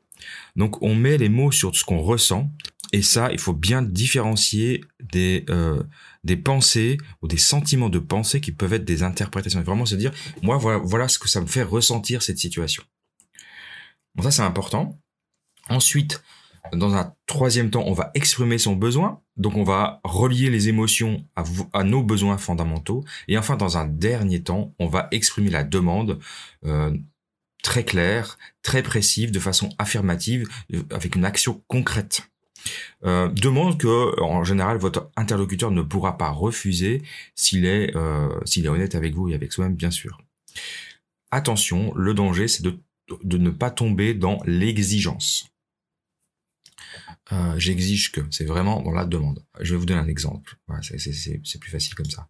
Donc 0.57 0.83
on 0.83 0.95
met 0.95 1.19
les 1.19 1.29
mots 1.29 1.53
sur 1.53 1.75
ce 1.75 1.85
qu'on 1.85 2.01
ressent 2.01 2.51
et 2.93 3.03
ça, 3.03 3.33
il 3.33 3.41
faut 3.41 3.53
bien 3.53 3.83
différencier 3.83 4.85
des 5.01 5.45
euh, 5.51 5.83
des 6.23 6.37
pensées 6.37 6.97
ou 7.23 7.29
des 7.29 7.39
sentiments 7.39 7.89
de 7.89 7.99
pensée 7.99 8.41
qui 8.41 8.53
peuvent 8.53 8.73
être 8.73 8.85
des 8.85 9.03
interprétations. 9.03 9.61
Et 9.61 9.65
vraiment 9.65 9.85
se 9.85 9.97
dire, 9.97 10.13
moi, 10.43 10.57
voilà, 10.57 11.09
ce 11.09 11.19
que 11.19 11.29
ça 11.29 11.41
me 11.41 11.47
fait 11.47 11.65
ressentir 11.65 12.23
cette 12.23 12.39
situation. 12.39 12.85
Ça, 14.23 14.31
c'est 14.31 14.43
important. 14.43 14.99
Ensuite, 15.69 16.23
dans 16.73 16.95
un 16.95 17.13
troisième 17.27 17.71
temps, 17.71 17.83
on 17.85 17.93
va 17.93 18.13
exprimer 18.15 18.59
son 18.59 18.77
besoin. 18.77 19.21
Donc, 19.37 19.57
on 19.57 19.65
va 19.65 20.01
relier 20.05 20.49
les 20.49 20.69
émotions 20.69 21.27
à, 21.37 21.43
à 21.73 21.83
nos 21.83 22.03
besoins 22.05 22.39
fondamentaux. 22.39 23.05
Et 23.27 23.37
enfin, 23.37 23.57
dans 23.57 23.77
un 23.77 23.87
dernier 23.87 24.43
temps, 24.43 24.73
on 24.79 24.87
va 24.87 25.09
exprimer 25.11 25.51
la 25.51 25.65
demande 25.65 26.21
euh, 26.65 26.97
très 27.65 27.85
claire, 27.85 28.39
très 28.63 28.83
précise, 28.83 29.33
de 29.33 29.41
façon 29.41 29.71
affirmative, 29.79 30.47
euh, 30.73 30.83
avec 30.91 31.17
une 31.17 31.25
action 31.25 31.65
concrète. 31.67 32.23
Euh, 33.05 33.29
demande 33.29 33.79
que, 33.79 34.21
en 34.21 34.45
général, 34.45 34.77
votre 34.79 35.11
interlocuteur 35.17 35.71
ne 35.71 35.83
pourra 35.83 36.17
pas 36.17 36.31
refuser 36.31 37.03
s'il 37.35 37.65
est, 37.65 37.97
euh, 37.97 38.29
s'il 38.45 38.67
est 38.67 38.69
honnête 38.69 38.95
avec 38.95 39.15
vous 39.15 39.29
et 39.29 39.35
avec 39.35 39.53
soi-même, 39.53 39.75
bien 39.75 39.91
sûr. 39.91 40.21
Attention, 41.31 41.93
le 41.97 42.15
danger, 42.15 42.47
c'est 42.47 42.63
de, 42.63 42.79
de 43.25 43.39
ne 43.39 43.51
pas 43.51 43.71
tomber 43.71 44.15
dans 44.15 44.39
l'exigence. 44.47 45.49
Euh, 47.33 47.59
J'exige 47.59 48.13
que, 48.13 48.21
c'est 48.31 48.45
vraiment 48.45 48.83
dans 48.83 48.93
la 48.93 49.05
demande. 49.07 49.43
Je 49.61 49.73
vais 49.73 49.79
vous 49.79 49.87
donner 49.87 50.01
un 50.01 50.09
exemple. 50.09 50.57
Voilà, 50.69 50.83
c'est 50.83 51.59
plus 51.59 51.71
facile 51.71 51.95
comme 51.95 52.11
ça. 52.11 52.29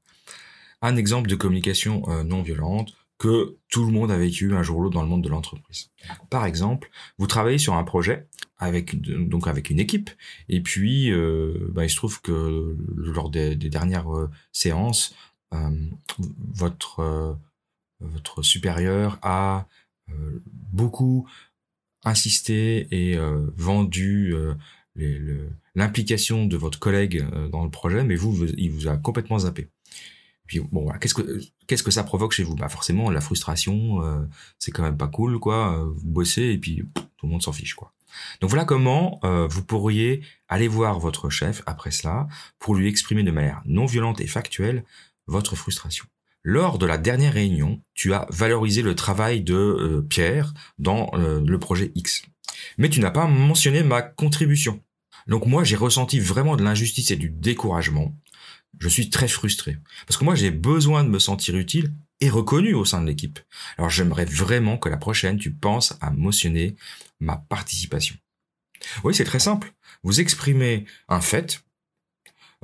Un 0.80 0.96
exemple 0.96 1.28
de 1.28 1.34
communication 1.34 2.02
euh, 2.08 2.24
non 2.24 2.42
violente 2.42 2.94
que 3.18 3.58
tout 3.68 3.84
le 3.84 3.92
monde 3.92 4.10
a 4.10 4.18
vécu 4.18 4.54
un 4.54 4.62
jour 4.62 4.78
ou 4.78 4.82
l'autre 4.82 4.94
dans 4.94 5.02
le 5.02 5.08
monde 5.08 5.22
de 5.22 5.28
l'entreprise. 5.28 5.90
Par 6.30 6.44
exemple, 6.46 6.90
vous 7.18 7.26
travaillez 7.26 7.58
sur 7.58 7.74
un 7.74 7.84
projet 7.84 8.28
avec 8.58 9.00
donc 9.00 9.46
avec 9.46 9.70
une 9.70 9.78
équipe 9.80 10.10
et 10.48 10.60
puis 10.60 11.10
euh, 11.10 11.68
bah, 11.72 11.84
il 11.84 11.90
se 11.90 11.96
trouve 11.96 12.20
que 12.20 12.76
lors 12.96 13.30
des, 13.30 13.56
dernières 13.56 14.14
euh, 14.14 14.30
séances, 14.52 15.14
euh, 15.52 15.70
votre 16.54 17.38
votre 18.00 18.42
supérieur 18.42 19.18
a 19.22 19.66
beaucoup 20.72 21.26
insisté 22.02 22.86
et 22.90 23.16
vendu 23.56 24.34
l'implication 25.74 26.44
de 26.44 26.56
votre 26.58 26.78
collègue 26.78 27.24
dans 27.50 27.64
le 27.64 27.70
projet, 27.70 28.04
mais 28.04 28.14
vous, 28.14 28.44
il 28.44 28.70
vous 28.70 28.88
a 28.88 28.98
complètement 28.98 29.38
zappé. 29.38 29.70
Puis 30.46 30.60
bon, 30.60 30.90
qu'est-ce 31.00 31.14
que 31.14 31.40
qu'est-ce 31.66 31.82
que 31.82 31.90
ça 31.90 32.04
provoque 32.04 32.32
chez 32.32 32.42
vous? 32.42 32.54
Bah 32.54 32.68
forcément 32.68 33.10
la 33.10 33.20
frustration, 33.20 34.02
euh, 34.02 34.26
c'est 34.58 34.72
quand 34.72 34.82
même 34.82 34.96
pas 34.96 35.08
cool, 35.08 35.38
quoi. 35.38 35.78
Euh, 35.78 35.84
vous 35.96 36.10
bossez 36.10 36.42
et 36.42 36.58
puis 36.58 36.82
tout 36.94 37.26
le 37.26 37.30
monde 37.30 37.42
s'en 37.42 37.52
fiche, 37.52 37.74
quoi. 37.74 37.92
Donc 38.40 38.50
voilà 38.50 38.64
comment 38.64 39.18
euh, 39.24 39.48
vous 39.48 39.64
pourriez 39.64 40.22
aller 40.48 40.68
voir 40.68 41.00
votre 41.00 41.30
chef 41.30 41.62
après 41.66 41.90
cela 41.90 42.28
pour 42.58 42.74
lui 42.74 42.88
exprimer 42.88 43.22
de 43.22 43.30
manière 43.30 43.62
non 43.64 43.86
violente 43.86 44.20
et 44.20 44.26
factuelle 44.26 44.84
votre 45.26 45.56
frustration. 45.56 46.04
Lors 46.42 46.78
de 46.78 46.84
la 46.84 46.98
dernière 46.98 47.32
réunion, 47.32 47.80
tu 47.94 48.12
as 48.12 48.26
valorisé 48.28 48.82
le 48.82 48.94
travail 48.94 49.40
de 49.40 50.06
Pierre 50.10 50.52
dans 50.78 51.10
le 51.14 51.58
projet 51.58 51.90
X. 51.94 52.26
Mais 52.76 52.90
tu 52.90 53.00
n'as 53.00 53.10
pas 53.10 53.26
mentionné 53.26 53.82
ma 53.82 54.02
contribution. 54.02 54.82
Donc 55.26 55.46
moi, 55.46 55.64
j'ai 55.64 55.76
ressenti 55.76 56.20
vraiment 56.20 56.56
de 56.56 56.62
l'injustice 56.62 57.10
et 57.10 57.16
du 57.16 57.30
découragement 57.30 58.14
Je 58.78 58.88
suis 58.88 59.10
très 59.10 59.28
frustré. 59.28 59.78
Parce 60.06 60.16
que 60.16 60.24
moi, 60.24 60.34
j'ai 60.34 60.50
besoin 60.50 61.04
de 61.04 61.08
me 61.08 61.18
sentir 61.18 61.56
utile 61.56 61.94
et 62.20 62.30
reconnu 62.30 62.74
au 62.74 62.84
sein 62.84 63.00
de 63.00 63.06
l'équipe. 63.06 63.38
Alors 63.76 63.90
j'aimerais 63.90 64.24
vraiment 64.24 64.78
que 64.78 64.88
la 64.88 64.96
prochaine, 64.96 65.38
tu 65.38 65.52
penses 65.52 65.96
à 66.00 66.10
motionner 66.10 66.76
ma 67.20 67.36
participation. 67.36 68.16
Oui, 69.02 69.14
c'est 69.14 69.24
très 69.24 69.40
simple. 69.40 69.72
Vous 70.02 70.20
exprimez 70.20 70.86
un 71.08 71.20
fait, 71.20 71.64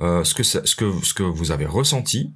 euh, 0.01 0.23
ce, 0.23 0.33
que 0.33 0.43
ce, 0.43 0.75
que, 0.75 0.91
ce 1.03 1.13
que 1.13 1.23
vous 1.23 1.51
avez 1.51 1.65
ressenti, 1.65 2.33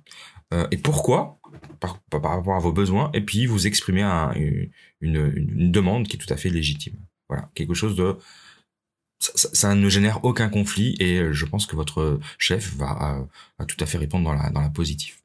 euh, 0.54 0.68
et 0.72 0.78
pourquoi, 0.78 1.40
par, 1.80 2.00
par, 2.04 2.22
rapport 2.22 2.56
à 2.56 2.60
vos 2.60 2.72
besoins, 2.72 3.10
et 3.14 3.22
puis 3.22 3.46
vous 3.46 3.68
exprimez 3.68 4.02
un, 4.02 4.32
une, 4.34 4.72
une, 5.02 5.72
demande 5.72 6.08
qui 6.08 6.18
est 6.18 6.20
tout 6.20 6.32
à 6.34 6.38
fait 6.38 6.50
légitime. 6.50 6.98
Voilà, 7.30 7.50
quelque 7.56 7.74
chose 7.74 7.96
de... 7.96 8.18
Ça, 9.36 9.74
ne 9.76 9.90
génère 9.90 10.24
aucun 10.24 10.50
conflit, 10.50 10.96
et 11.00 11.32
je 11.32 11.46
pense 11.46 11.66
que 11.66 11.76
votre 11.76 12.20
chef 12.38 12.76
va, 12.76 13.26
euh, 13.62 13.66
tout 13.66 13.78
à 13.80 13.86
fait 13.86 13.98
répondre 13.98 14.26
dans 14.26 14.34
la, 14.34 14.70
positive. 14.70 15.16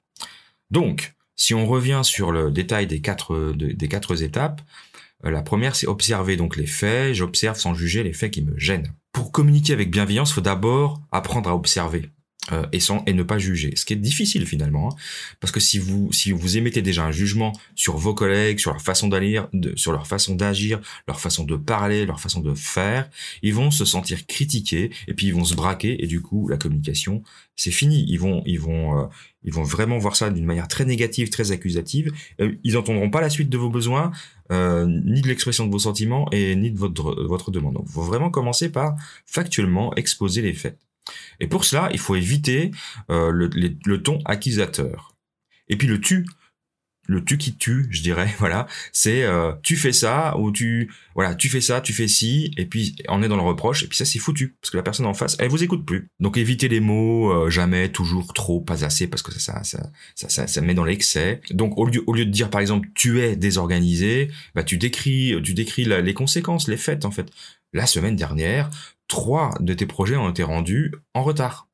Donc, 0.70 1.14
si 1.36 1.54
on 1.54 1.66
revient 1.66 2.00
sur 2.04 2.32
le 2.32 2.50
détail 2.50 2.86
des 2.86 3.00
quatre, 3.00 3.54
quatre 3.88 4.22
étapes, 4.22 4.62
euh, 5.24 5.30
la 5.30 5.42
première, 5.42 5.76
c'est 5.76 5.86
observer 5.86 6.36
donc 6.36 6.56
les 6.56 6.66
faits. 6.66 7.14
J'observe 7.14 7.58
sans 7.58 7.74
juger 7.74 8.02
les 8.02 8.12
faits 8.12 8.32
qui 8.32 8.42
me 8.42 8.58
gênent. 8.58 8.92
Pour 9.12 9.32
communiquer 9.32 9.72
avec 9.72 9.90
bienveillance, 9.90 10.30
il 10.30 10.34
faut 10.34 10.40
d'abord 10.40 11.00
apprendre 11.10 11.50
à 11.50 11.54
observer. 11.54 12.10
Euh, 12.52 12.66
et 12.72 12.80
sans 12.80 13.04
et 13.06 13.12
ne 13.12 13.22
pas 13.22 13.38
juger, 13.38 13.72
ce 13.76 13.84
qui 13.84 13.92
est 13.92 13.96
difficile 13.96 14.46
finalement, 14.46 14.90
hein. 14.92 14.96
parce 15.40 15.52
que 15.52 15.60
si 15.60 15.78
vous 15.78 16.12
si 16.12 16.32
vous 16.32 16.56
émettez 16.56 16.82
déjà 16.82 17.04
un 17.04 17.12
jugement 17.12 17.52
sur 17.74 17.96
vos 17.96 18.14
collègues, 18.14 18.58
sur 18.58 18.72
leur 18.72 18.82
façon 18.82 19.08
d'agir, 19.08 19.48
sur 19.76 19.92
leur 19.92 20.06
façon 20.06 20.34
d'agir, 20.34 20.80
leur 21.06 21.20
façon 21.20 21.44
de 21.44 21.56
parler, 21.56 22.06
leur 22.06 22.20
façon 22.20 22.40
de 22.40 22.54
faire, 22.54 23.08
ils 23.42 23.54
vont 23.54 23.70
se 23.70 23.84
sentir 23.84 24.26
critiqués 24.26 24.90
et 25.06 25.14
puis 25.14 25.26
ils 25.28 25.34
vont 25.34 25.44
se 25.44 25.54
braquer 25.54 26.02
et 26.02 26.06
du 26.06 26.22
coup 26.22 26.48
la 26.48 26.56
communication 26.56 27.22
c'est 27.56 27.70
fini. 27.70 28.04
Ils 28.08 28.18
vont 28.18 28.42
ils 28.46 28.60
vont 28.60 28.98
euh, 28.98 29.06
ils 29.44 29.52
vont 29.52 29.62
vraiment 29.62 29.98
voir 29.98 30.16
ça 30.16 30.30
d'une 30.30 30.44
manière 30.44 30.68
très 30.68 30.84
négative, 30.84 31.30
très 31.30 31.52
accusative. 31.52 32.12
Euh, 32.40 32.52
ils 32.64 32.76
entendront 32.76 33.10
pas 33.10 33.20
la 33.20 33.30
suite 33.30 33.50
de 33.50 33.58
vos 33.58 33.70
besoins, 33.70 34.12
ni 34.50 35.20
de 35.20 35.28
l'expression 35.28 35.66
de 35.66 35.70
vos 35.70 35.78
sentiments 35.78 36.28
et 36.32 36.56
ni 36.56 36.70
de 36.70 36.78
votre 36.78 37.22
votre 37.24 37.50
demande. 37.50 37.74
Donc, 37.74 37.88
faut 37.88 38.02
vraiment 38.02 38.30
commencer 38.30 38.70
par 38.70 38.96
factuellement 39.26 39.94
exposer 39.94 40.42
les 40.42 40.54
faits. 40.54 40.76
Et 41.40 41.46
pour 41.46 41.64
cela, 41.64 41.88
il 41.92 41.98
faut 41.98 42.16
éviter 42.16 42.70
euh, 43.10 43.32
le, 43.32 44.02
ton 44.02 44.18
accusateur. 44.24 45.14
Et 45.68 45.76
puis 45.76 45.86
le 45.86 46.00
tu, 46.00 46.26
le 47.06 47.24
tu 47.24 47.38
qui 47.38 47.56
tue, 47.56 47.86
je 47.90 48.02
dirais, 48.02 48.28
voilà, 48.38 48.66
c'est 48.92 49.24
euh, 49.24 49.52
tu 49.62 49.76
fais 49.76 49.92
ça 49.92 50.36
ou 50.38 50.52
tu 50.52 50.92
voilà, 51.14 51.34
tu 51.34 51.48
fais 51.48 51.60
ça, 51.60 51.80
tu 51.80 51.92
fais 51.92 52.08
ci, 52.08 52.52
et 52.56 52.66
puis 52.66 52.96
on 53.08 53.22
est 53.22 53.28
dans 53.28 53.36
le 53.36 53.42
reproche, 53.42 53.82
et 53.82 53.86
puis 53.88 53.96
ça 53.96 54.04
c'est 54.04 54.18
foutu 54.18 54.56
parce 54.60 54.70
que 54.70 54.76
la 54.76 54.82
personne 54.82 55.06
en 55.06 55.14
face, 55.14 55.36
elle 55.40 55.48
vous 55.48 55.62
écoute 55.62 55.84
plus. 55.84 56.08
Donc 56.20 56.38
évitez 56.38 56.68
les 56.68 56.80
mots 56.80 57.30
euh, 57.30 57.50
jamais, 57.50 57.90
toujours, 57.90 58.32
trop, 58.32 58.60
pas 58.60 58.84
assez, 58.84 59.06
parce 59.08 59.22
que 59.22 59.32
ça 59.32 59.62
ça 59.64 59.90
ça 60.14 60.28
ça, 60.28 60.46
ça, 60.46 60.60
met 60.60 60.74
dans 60.74 60.84
l'excès. 60.84 61.40
Donc 61.50 61.76
au 61.78 61.86
lieu 61.86 62.02
au 62.06 62.14
lieu 62.14 62.26
de 62.26 62.30
dire 62.30 62.50
par 62.50 62.60
exemple 62.60 62.88
tu 62.94 63.20
es 63.20 63.36
désorganisé, 63.36 64.30
bah 64.54 64.62
tu 64.62 64.76
décris 64.78 65.34
tu 65.42 65.54
décris 65.54 65.84
les 65.84 66.14
conséquences, 66.14 66.68
les 66.68 66.76
faits 66.76 67.04
en 67.04 67.10
fait. 67.10 67.30
La 67.72 67.86
semaine 67.86 68.16
dernière, 68.16 68.68
trois 69.10 69.50
de 69.60 69.74
tes 69.74 69.84
projets 69.84 70.16
ont 70.16 70.30
été 70.30 70.42
rendus 70.42 70.94
en 71.12 71.22
retard. 71.22 71.68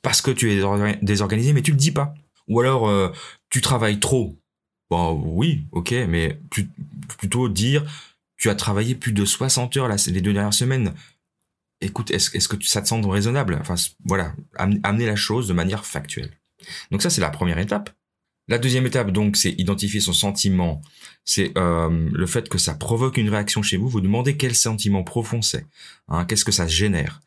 Parce 0.00 0.22
que 0.22 0.30
tu 0.30 0.50
es 0.50 0.62
désorganisé, 1.02 1.52
mais 1.52 1.62
tu 1.62 1.72
le 1.72 1.76
dis 1.76 1.90
pas. 1.90 2.14
Ou 2.48 2.60
alors, 2.60 2.88
euh, 2.88 3.10
tu 3.50 3.60
travailles 3.60 4.00
trop. 4.00 4.38
Bon, 4.88 5.20
oui, 5.26 5.66
ok, 5.72 5.92
mais 6.08 6.40
plutôt 7.18 7.48
dire, 7.48 7.84
tu 8.36 8.48
as 8.48 8.54
travaillé 8.54 8.94
plus 8.94 9.12
de 9.12 9.24
60 9.24 9.76
heures 9.76 9.88
les 9.88 10.20
deux 10.20 10.32
dernières 10.32 10.54
semaines. 10.54 10.94
Écoute, 11.80 12.10
est-ce 12.12 12.48
que 12.48 12.64
ça 12.64 12.80
te 12.80 12.88
semble 12.88 13.08
raisonnable? 13.08 13.58
Enfin, 13.60 13.74
voilà, 14.04 14.32
amener 14.56 15.06
la 15.06 15.16
chose 15.16 15.48
de 15.48 15.52
manière 15.52 15.84
factuelle. 15.84 16.30
Donc 16.90 17.02
ça, 17.02 17.10
c'est 17.10 17.20
la 17.20 17.30
première 17.30 17.58
étape. 17.58 17.90
La 18.48 18.58
deuxième 18.58 18.86
étape, 18.86 19.10
donc, 19.10 19.36
c'est 19.36 19.52
identifier 19.58 20.00
son 20.00 20.12
sentiment. 20.12 20.80
C'est 21.24 21.56
euh, 21.58 22.08
le 22.12 22.26
fait 22.26 22.48
que 22.48 22.58
ça 22.58 22.74
provoque 22.74 23.16
une 23.16 23.28
réaction 23.28 23.60
chez 23.60 23.76
vous. 23.76 23.88
Vous 23.88 24.00
demandez 24.00 24.36
quel 24.36 24.54
sentiment 24.54 25.02
profond 25.02 25.42
c'est. 25.42 25.66
Hein, 26.08 26.24
Qu'est-ce 26.24 26.44
que 26.44 26.52
ça 26.52 26.68
génère 26.68 27.22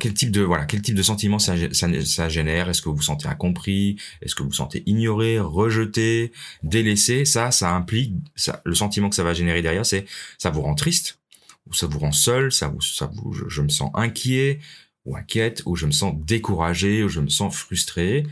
Quel 0.00 0.14
type 0.14 0.32
de 0.32 0.40
voilà, 0.40 0.64
quel 0.64 0.82
type 0.82 0.96
de 0.96 1.02
sentiment 1.02 1.38
ça, 1.38 1.54
ça, 1.72 2.28
génère 2.28 2.68
Est-ce 2.68 2.82
que 2.82 2.88
vous 2.88 2.96
vous 2.96 3.02
sentez 3.02 3.28
incompris? 3.28 3.96
Est-ce 4.20 4.34
que 4.34 4.42
vous 4.42 4.48
vous 4.48 4.54
sentez 4.54 4.82
ignoré, 4.86 5.38
rejeté, 5.38 6.32
délaissé? 6.64 7.24
Ça, 7.24 7.52
ça 7.52 7.72
implique 7.72 8.14
ça, 8.34 8.60
le 8.64 8.74
sentiment 8.74 9.08
que 9.08 9.16
ça 9.16 9.22
va 9.22 9.32
générer 9.32 9.62
derrière, 9.62 9.86
c'est 9.86 10.06
ça 10.38 10.50
vous 10.50 10.62
rend 10.62 10.74
triste, 10.74 11.20
ou 11.68 11.74
ça 11.74 11.86
vous 11.86 12.00
rend 12.00 12.12
seul, 12.12 12.50
ça 12.50 12.66
vous, 12.66 12.80
ça 12.80 13.08
vous, 13.14 13.32
je, 13.32 13.44
je 13.48 13.62
me 13.62 13.68
sens 13.68 13.92
inquiet 13.94 14.58
ou 15.04 15.16
inquiète, 15.16 15.62
ou 15.66 15.76
je 15.76 15.86
me 15.86 15.92
sens 15.92 16.14
découragé, 16.16 17.04
ou 17.04 17.08
je 17.08 17.20
me 17.20 17.28
sens 17.28 17.54
frustré? 17.54 18.24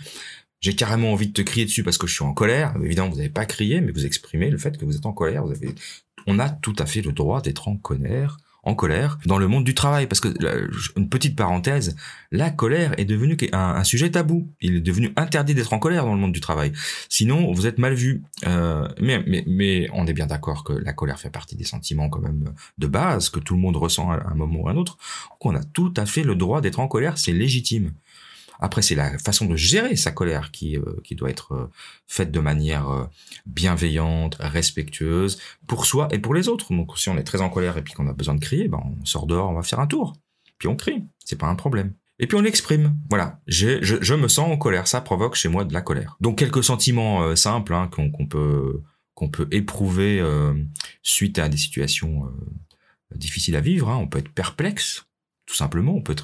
J'ai 0.62 0.74
carrément 0.74 1.12
envie 1.12 1.26
de 1.26 1.32
te 1.32 1.42
crier 1.42 1.66
dessus 1.66 1.82
parce 1.82 1.98
que 1.98 2.06
je 2.06 2.14
suis 2.14 2.24
en 2.24 2.32
colère. 2.32 2.74
Évidemment, 2.82 3.10
vous 3.10 3.16
n'avez 3.16 3.28
pas 3.28 3.44
crié, 3.44 3.80
mais 3.80 3.90
vous 3.90 4.06
exprimez 4.06 4.48
le 4.48 4.58
fait 4.58 4.78
que 4.78 4.84
vous 4.84 4.96
êtes 4.96 5.06
en 5.06 5.12
colère. 5.12 5.44
Vous 5.44 5.50
avez, 5.50 5.74
on 6.26 6.38
a 6.38 6.48
tout 6.48 6.76
à 6.78 6.86
fait 6.86 7.02
le 7.02 7.10
droit 7.10 7.42
d'être 7.42 7.66
en 7.66 7.76
colère, 7.76 8.36
en 8.62 8.76
colère 8.76 9.18
dans 9.26 9.38
le 9.38 9.48
monde 9.48 9.64
du 9.64 9.74
travail. 9.74 10.06
Parce 10.06 10.20
que 10.20 10.28
une 10.96 11.08
petite 11.08 11.34
parenthèse, 11.34 11.96
la 12.30 12.50
colère 12.50 12.94
est 12.96 13.04
devenue 13.04 13.36
un, 13.52 13.82
sujet 13.82 14.12
tabou. 14.12 14.52
Il 14.60 14.76
est 14.76 14.80
devenu 14.80 15.12
interdit 15.16 15.52
d'être 15.52 15.72
en 15.72 15.80
colère 15.80 16.04
dans 16.04 16.14
le 16.14 16.20
monde 16.20 16.32
du 16.32 16.40
travail. 16.40 16.70
Sinon, 17.08 17.52
vous 17.52 17.66
êtes 17.66 17.78
mal 17.78 17.94
vu. 17.94 18.22
Euh, 18.46 18.86
mais, 19.00 19.20
mais, 19.26 19.42
mais 19.48 19.88
on 19.92 20.06
est 20.06 20.12
bien 20.12 20.28
d'accord 20.28 20.62
que 20.62 20.74
la 20.74 20.92
colère 20.92 21.18
fait 21.18 21.30
partie 21.30 21.56
des 21.56 21.64
sentiments 21.64 22.08
quand 22.08 22.20
même 22.20 22.54
de 22.78 22.86
base 22.86 23.30
que 23.30 23.40
tout 23.40 23.54
le 23.54 23.60
monde 23.60 23.76
ressent 23.76 24.12
à 24.12 24.30
un 24.30 24.34
moment 24.34 24.60
ou 24.60 24.68
à 24.68 24.70
un 24.70 24.76
autre. 24.76 24.96
Donc 25.28 25.44
on 25.44 25.56
a 25.56 25.64
tout 25.64 25.92
à 25.96 26.06
fait 26.06 26.22
le 26.22 26.36
droit 26.36 26.60
d'être 26.60 26.78
en 26.78 26.86
colère. 26.86 27.18
C'est 27.18 27.32
légitime. 27.32 27.94
Après, 28.62 28.80
c'est 28.80 28.94
la 28.94 29.18
façon 29.18 29.46
de 29.46 29.56
gérer 29.56 29.96
sa 29.96 30.12
colère 30.12 30.52
qui, 30.52 30.76
euh, 30.76 30.84
qui 31.02 31.16
doit 31.16 31.30
être 31.30 31.52
euh, 31.52 31.66
faite 32.06 32.30
de 32.30 32.38
manière 32.38 32.88
euh, 32.88 33.04
bienveillante, 33.44 34.36
respectueuse, 34.38 35.40
pour 35.66 35.84
soi 35.84 36.06
et 36.12 36.20
pour 36.20 36.32
les 36.32 36.48
autres. 36.48 36.72
Donc, 36.72 36.96
si 36.96 37.08
on 37.08 37.18
est 37.18 37.24
très 37.24 37.40
en 37.40 37.50
colère 37.50 37.76
et 37.76 37.82
puis 37.82 37.92
qu'on 37.92 38.06
a 38.06 38.12
besoin 38.12 38.36
de 38.36 38.40
crier, 38.40 38.68
ben, 38.68 38.80
on 38.84 39.04
sort 39.04 39.26
dehors, 39.26 39.50
on 39.50 39.54
va 39.54 39.64
faire 39.64 39.80
un 39.80 39.88
tour. 39.88 40.12
Puis 40.58 40.68
on 40.68 40.76
crie. 40.76 41.02
C'est 41.24 41.36
pas 41.36 41.48
un 41.48 41.56
problème. 41.56 41.92
Et 42.20 42.28
puis 42.28 42.36
on 42.36 42.40
l'exprime. 42.40 42.96
Voilà, 43.10 43.40
je, 43.48 43.82
je, 43.82 44.14
me 44.14 44.28
sens 44.28 44.48
en 44.48 44.56
colère. 44.56 44.86
Ça 44.86 45.00
provoque 45.00 45.34
chez 45.34 45.48
moi 45.48 45.64
de 45.64 45.72
la 45.72 45.80
colère. 45.80 46.16
Donc 46.20 46.38
quelques 46.38 46.62
sentiments 46.62 47.34
simples 47.34 47.74
hein, 47.74 47.90
qu'on 47.90 48.26
peut 48.26 48.80
peut 49.32 49.48
éprouver 49.50 50.22
suite 51.02 51.40
à 51.40 51.48
des 51.48 51.56
situations 51.56 52.30
difficiles 53.16 53.56
à 53.56 53.60
vivre. 53.60 53.88
Hein. 53.88 53.96
On 53.96 54.06
peut 54.06 54.18
être 54.18 54.28
perplexe, 54.28 55.06
tout 55.52 55.58
simplement, 55.58 55.94
on 55.94 56.00
peut 56.00 56.14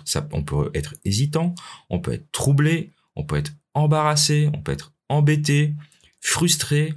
être, 0.73 0.95
hésitant, 1.05 1.55
on 1.91 2.01
peut 2.01 2.15
être 2.15 2.33
troublé, 2.33 2.93
on 3.15 3.25
peut 3.25 3.37
être 3.37 3.53
embarrassé, 3.75 4.49
on 4.55 4.63
peut 4.63 4.73
être 4.73 4.95
embêté, 5.11 5.75
frustré, 6.23 6.95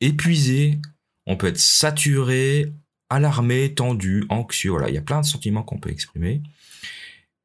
épuisé, 0.00 0.80
on 1.26 1.36
peut 1.36 1.46
être 1.46 1.60
saturé, 1.60 2.72
alarmé, 3.10 3.74
tendu, 3.76 4.24
anxieux. 4.28 4.70
Voilà, 4.70 4.88
il 4.88 4.94
y 4.96 4.98
a 4.98 5.02
plein 5.02 5.20
de 5.20 5.26
sentiments 5.26 5.62
qu'on 5.62 5.78
peut 5.78 5.90
exprimer. 5.90 6.42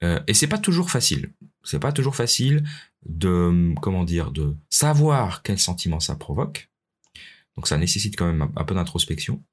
Euh, 0.03 0.19
et 0.25 0.33
c'est 0.33 0.47
pas 0.47 0.57
toujours 0.57 0.89
facile. 0.89 1.31
C'est 1.63 1.77
pas 1.77 1.91
toujours 1.91 2.15
facile 2.15 2.63
de, 3.05 3.75
comment 3.83 4.03
dire, 4.03 4.31
de 4.31 4.55
savoir 4.71 5.43
quel 5.43 5.59
sentiment 5.59 5.99
ça 5.99 6.15
provoque. 6.15 6.71
Donc 7.55 7.67
ça 7.67 7.77
nécessite 7.77 8.15
quand 8.17 8.25
même 8.25 8.49
un 8.55 8.63
peu 8.63 8.73
d'introspection 8.73 9.43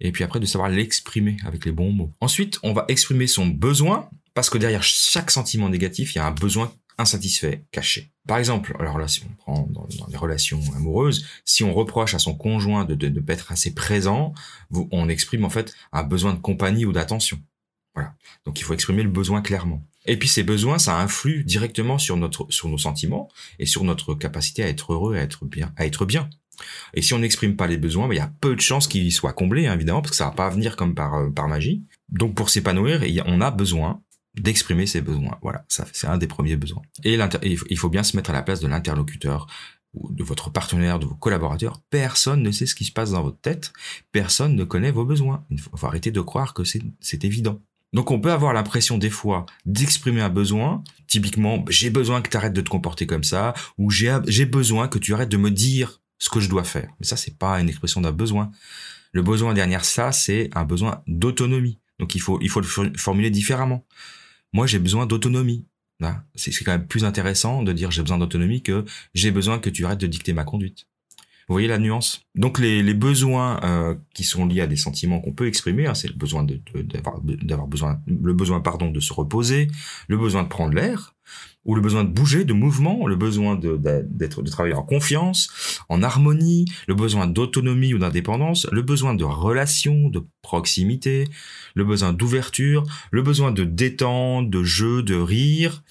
et 0.00 0.12
puis 0.12 0.24
après 0.24 0.40
de 0.40 0.46
savoir 0.46 0.70
l'exprimer 0.70 1.36
avec 1.44 1.64
les 1.64 1.72
bons 1.72 1.92
mots. 1.92 2.12
Ensuite, 2.20 2.58
on 2.62 2.72
va 2.72 2.84
exprimer 2.88 3.26
son 3.26 3.46
besoin, 3.46 4.08
parce 4.34 4.50
que 4.50 4.58
derrière 4.58 4.82
chaque 4.82 5.30
sentiment 5.30 5.68
négatif, 5.68 6.14
il 6.14 6.18
y 6.18 6.20
a 6.20 6.26
un 6.26 6.30
besoin 6.32 6.72
insatisfait, 6.98 7.64
caché. 7.70 8.12
Par 8.26 8.38
exemple, 8.38 8.76
alors 8.78 8.98
là, 8.98 9.08
si 9.08 9.22
on 9.24 9.34
prend 9.34 9.66
dans, 9.70 9.86
les 10.08 10.16
relations 10.16 10.60
amoureuses, 10.76 11.26
si 11.44 11.64
on 11.64 11.72
reproche 11.72 12.14
à 12.14 12.18
son 12.18 12.34
conjoint 12.34 12.84
de 12.84 13.08
ne 13.08 13.20
pas 13.20 13.32
être 13.32 13.52
assez 13.52 13.74
présent, 13.74 14.34
on 14.70 15.08
exprime 15.08 15.44
en 15.44 15.50
fait 15.50 15.74
un 15.92 16.02
besoin 16.02 16.34
de 16.34 16.38
compagnie 16.38 16.84
ou 16.84 16.92
d'attention. 16.92 17.38
Voilà. 17.94 18.14
Donc 18.44 18.60
il 18.60 18.64
faut 18.64 18.74
exprimer 18.74 19.02
le 19.02 19.08
besoin 19.08 19.42
clairement. 19.42 19.82
Et 20.06 20.18
puis 20.18 20.28
ces 20.28 20.42
besoins, 20.42 20.78
ça 20.78 20.98
influe 20.98 21.44
directement 21.44 21.98
sur 21.98 22.16
notre, 22.16 22.46
nos 22.68 22.78
sentiments 22.78 23.28
et 23.58 23.66
sur 23.66 23.84
notre 23.84 24.14
capacité 24.14 24.62
à 24.62 24.68
être 24.68 24.92
heureux, 24.92 25.16
à 25.16 25.20
être 25.20 25.40
à 25.76 25.86
être 25.86 26.06
bien. 26.06 26.30
Et 26.94 27.02
si 27.02 27.14
on 27.14 27.18
n'exprime 27.18 27.56
pas 27.56 27.66
les 27.66 27.76
besoins, 27.76 28.08
bah, 28.08 28.14
il 28.14 28.18
y 28.18 28.20
a 28.20 28.32
peu 28.40 28.54
de 28.54 28.60
chances 28.60 28.88
qu'ils 28.88 29.12
soient 29.12 29.32
comblés, 29.32 29.66
hein, 29.66 29.74
évidemment, 29.74 30.02
parce 30.02 30.10
que 30.10 30.16
ça 30.16 30.26
va 30.26 30.32
pas 30.32 30.48
venir 30.48 30.76
comme 30.76 30.94
par, 30.94 31.14
euh, 31.14 31.46
magie. 31.48 31.84
Donc 32.08 32.34
pour 32.34 32.50
s'épanouir, 32.50 33.02
on 33.26 33.40
a 33.40 33.50
besoin 33.50 34.02
d'exprimer 34.38 34.86
ses 34.86 35.00
besoins. 35.00 35.38
Voilà, 35.42 35.64
c'est 35.68 36.06
un 36.06 36.18
des 36.18 36.26
premiers 36.26 36.56
besoins. 36.56 36.82
Et 37.04 37.18
il 37.42 37.78
faut 37.78 37.88
bien 37.88 38.02
se 38.02 38.16
mettre 38.16 38.30
à 38.30 38.32
la 38.32 38.42
place 38.42 38.60
de 38.60 38.68
l'interlocuteur 38.68 39.46
de 39.94 40.22
votre 40.22 40.50
partenaire, 40.50 40.98
de 40.98 41.06
vos 41.06 41.14
collaborateurs. 41.14 41.80
Personne 41.90 42.42
ne 42.42 42.50
sait 42.52 42.66
ce 42.66 42.74
qui 42.74 42.84
se 42.84 42.92
passe 42.92 43.10
dans 43.10 43.22
votre 43.22 43.40
tête. 43.40 43.72
Personne 44.12 44.54
ne 44.54 44.64
connaît 44.64 44.92
vos 44.92 45.04
besoins. 45.04 45.44
Il 45.50 45.60
faut 45.60 45.70
arrêter 45.84 46.12
de 46.12 46.20
croire 46.20 46.54
que 46.54 46.62
c'est 46.64 47.24
évident. 47.24 47.60
Donc 47.92 48.10
on 48.12 48.20
peut 48.20 48.30
avoir 48.30 48.52
l'impression 48.52 48.98
des 48.98 49.10
fois 49.10 49.46
d'exprimer 49.66 50.20
un 50.20 50.28
besoin, 50.28 50.84
typiquement 51.08 51.64
j'ai 51.68 51.90
besoin 51.90 52.22
que 52.22 52.30
tu 52.30 52.36
arrêtes 52.36 52.52
de 52.52 52.60
te 52.60 52.70
comporter 52.70 53.06
comme 53.06 53.24
ça, 53.24 53.52
ou 53.78 53.90
j'ai 53.90 54.46
besoin 54.46 54.86
que 54.86 54.98
tu 54.98 55.12
arrêtes 55.12 55.28
de 55.28 55.36
me 55.36 55.50
dire 55.50 56.00
ce 56.20 56.30
que 56.30 56.38
je 56.38 56.48
dois 56.48 56.62
faire. 56.62 56.88
Mais 57.00 57.06
ça, 57.06 57.16
c'est 57.16 57.36
pas 57.36 57.60
une 57.60 57.68
expression 57.68 58.00
d'un 58.00 58.12
besoin. 58.12 58.52
Le 59.12 59.22
besoin 59.22 59.54
derrière 59.54 59.84
ça, 59.84 60.12
c'est 60.12 60.50
un 60.54 60.64
besoin 60.64 61.02
d'autonomie. 61.08 61.80
Donc 61.98 62.14
il 62.14 62.20
faut, 62.20 62.38
il 62.40 62.48
faut 62.48 62.60
le 62.60 62.92
formuler 62.96 63.30
différemment. 63.30 63.84
Moi, 64.52 64.68
j'ai 64.68 64.78
besoin 64.78 65.06
d'autonomie. 65.06 65.66
C'est 66.34 66.52
quand 66.64 66.72
même 66.72 66.86
plus 66.86 67.04
intéressant 67.04 67.62
de 67.62 67.72
dire 67.72 67.90
j'ai 67.90 68.02
besoin 68.02 68.18
d'autonomie 68.18 68.62
que 68.62 68.84
j'ai 69.14 69.30
besoin 69.30 69.58
que 69.58 69.68
tu 69.68 69.84
arrêtes 69.84 70.00
de 70.00 70.06
dicter 70.06 70.32
ma 70.32 70.44
conduite. 70.44 70.86
Vous 71.50 71.54
voyez 71.54 71.66
la 71.66 71.80
nuance? 71.80 72.22
Donc 72.36 72.60
les, 72.60 72.80
les 72.80 72.94
besoins 72.94 73.58
euh, 73.64 73.96
qui 74.14 74.22
sont 74.22 74.46
liés 74.46 74.60
à 74.60 74.68
des 74.68 74.76
sentiments 74.76 75.20
qu'on 75.20 75.32
peut 75.32 75.48
exprimer, 75.48 75.86
hein, 75.88 75.94
c'est 75.94 76.06
le 76.06 76.14
besoin 76.14 76.44
de, 76.44 76.60
d'avoir, 77.42 77.66
besoin, 77.66 77.98
le 78.06 78.32
besoin 78.32 78.60
pardon 78.60 78.88
de 78.88 79.00
se 79.00 79.12
reposer, 79.12 79.66
le 80.06 80.16
besoin 80.16 80.44
de 80.44 80.48
prendre 80.48 80.74
l'air, 80.74 81.16
ou 81.64 81.74
le 81.74 81.80
besoin 81.80 82.04
de 82.04 82.08
bouger, 82.08 82.44
de 82.44 82.52
mouvement, 82.52 83.04
le 83.08 83.16
besoin 83.16 83.56
de, 83.56 83.76
d'être, 83.76 84.42
de 84.42 84.48
travailler 84.48 84.76
en 84.76 84.84
confiance, 84.84 85.82
en 85.88 86.04
harmonie, 86.04 86.66
le 86.86 86.94
besoin 86.94 87.26
d'autonomie 87.26 87.94
ou 87.94 87.98
d'indépendance, 87.98 88.68
le 88.70 88.82
besoin 88.82 89.14
de 89.14 89.24
relation, 89.24 90.08
de 90.08 90.24
proximité, 90.42 91.26
le 91.74 91.82
besoin 91.84 92.12
d'ouverture, 92.12 92.84
le 93.10 93.22
besoin 93.22 93.50
de 93.50 93.64
détente, 93.64 94.50
de 94.50 94.62
jeu, 94.62 95.02
de 95.02 95.16
rire, 95.16 95.82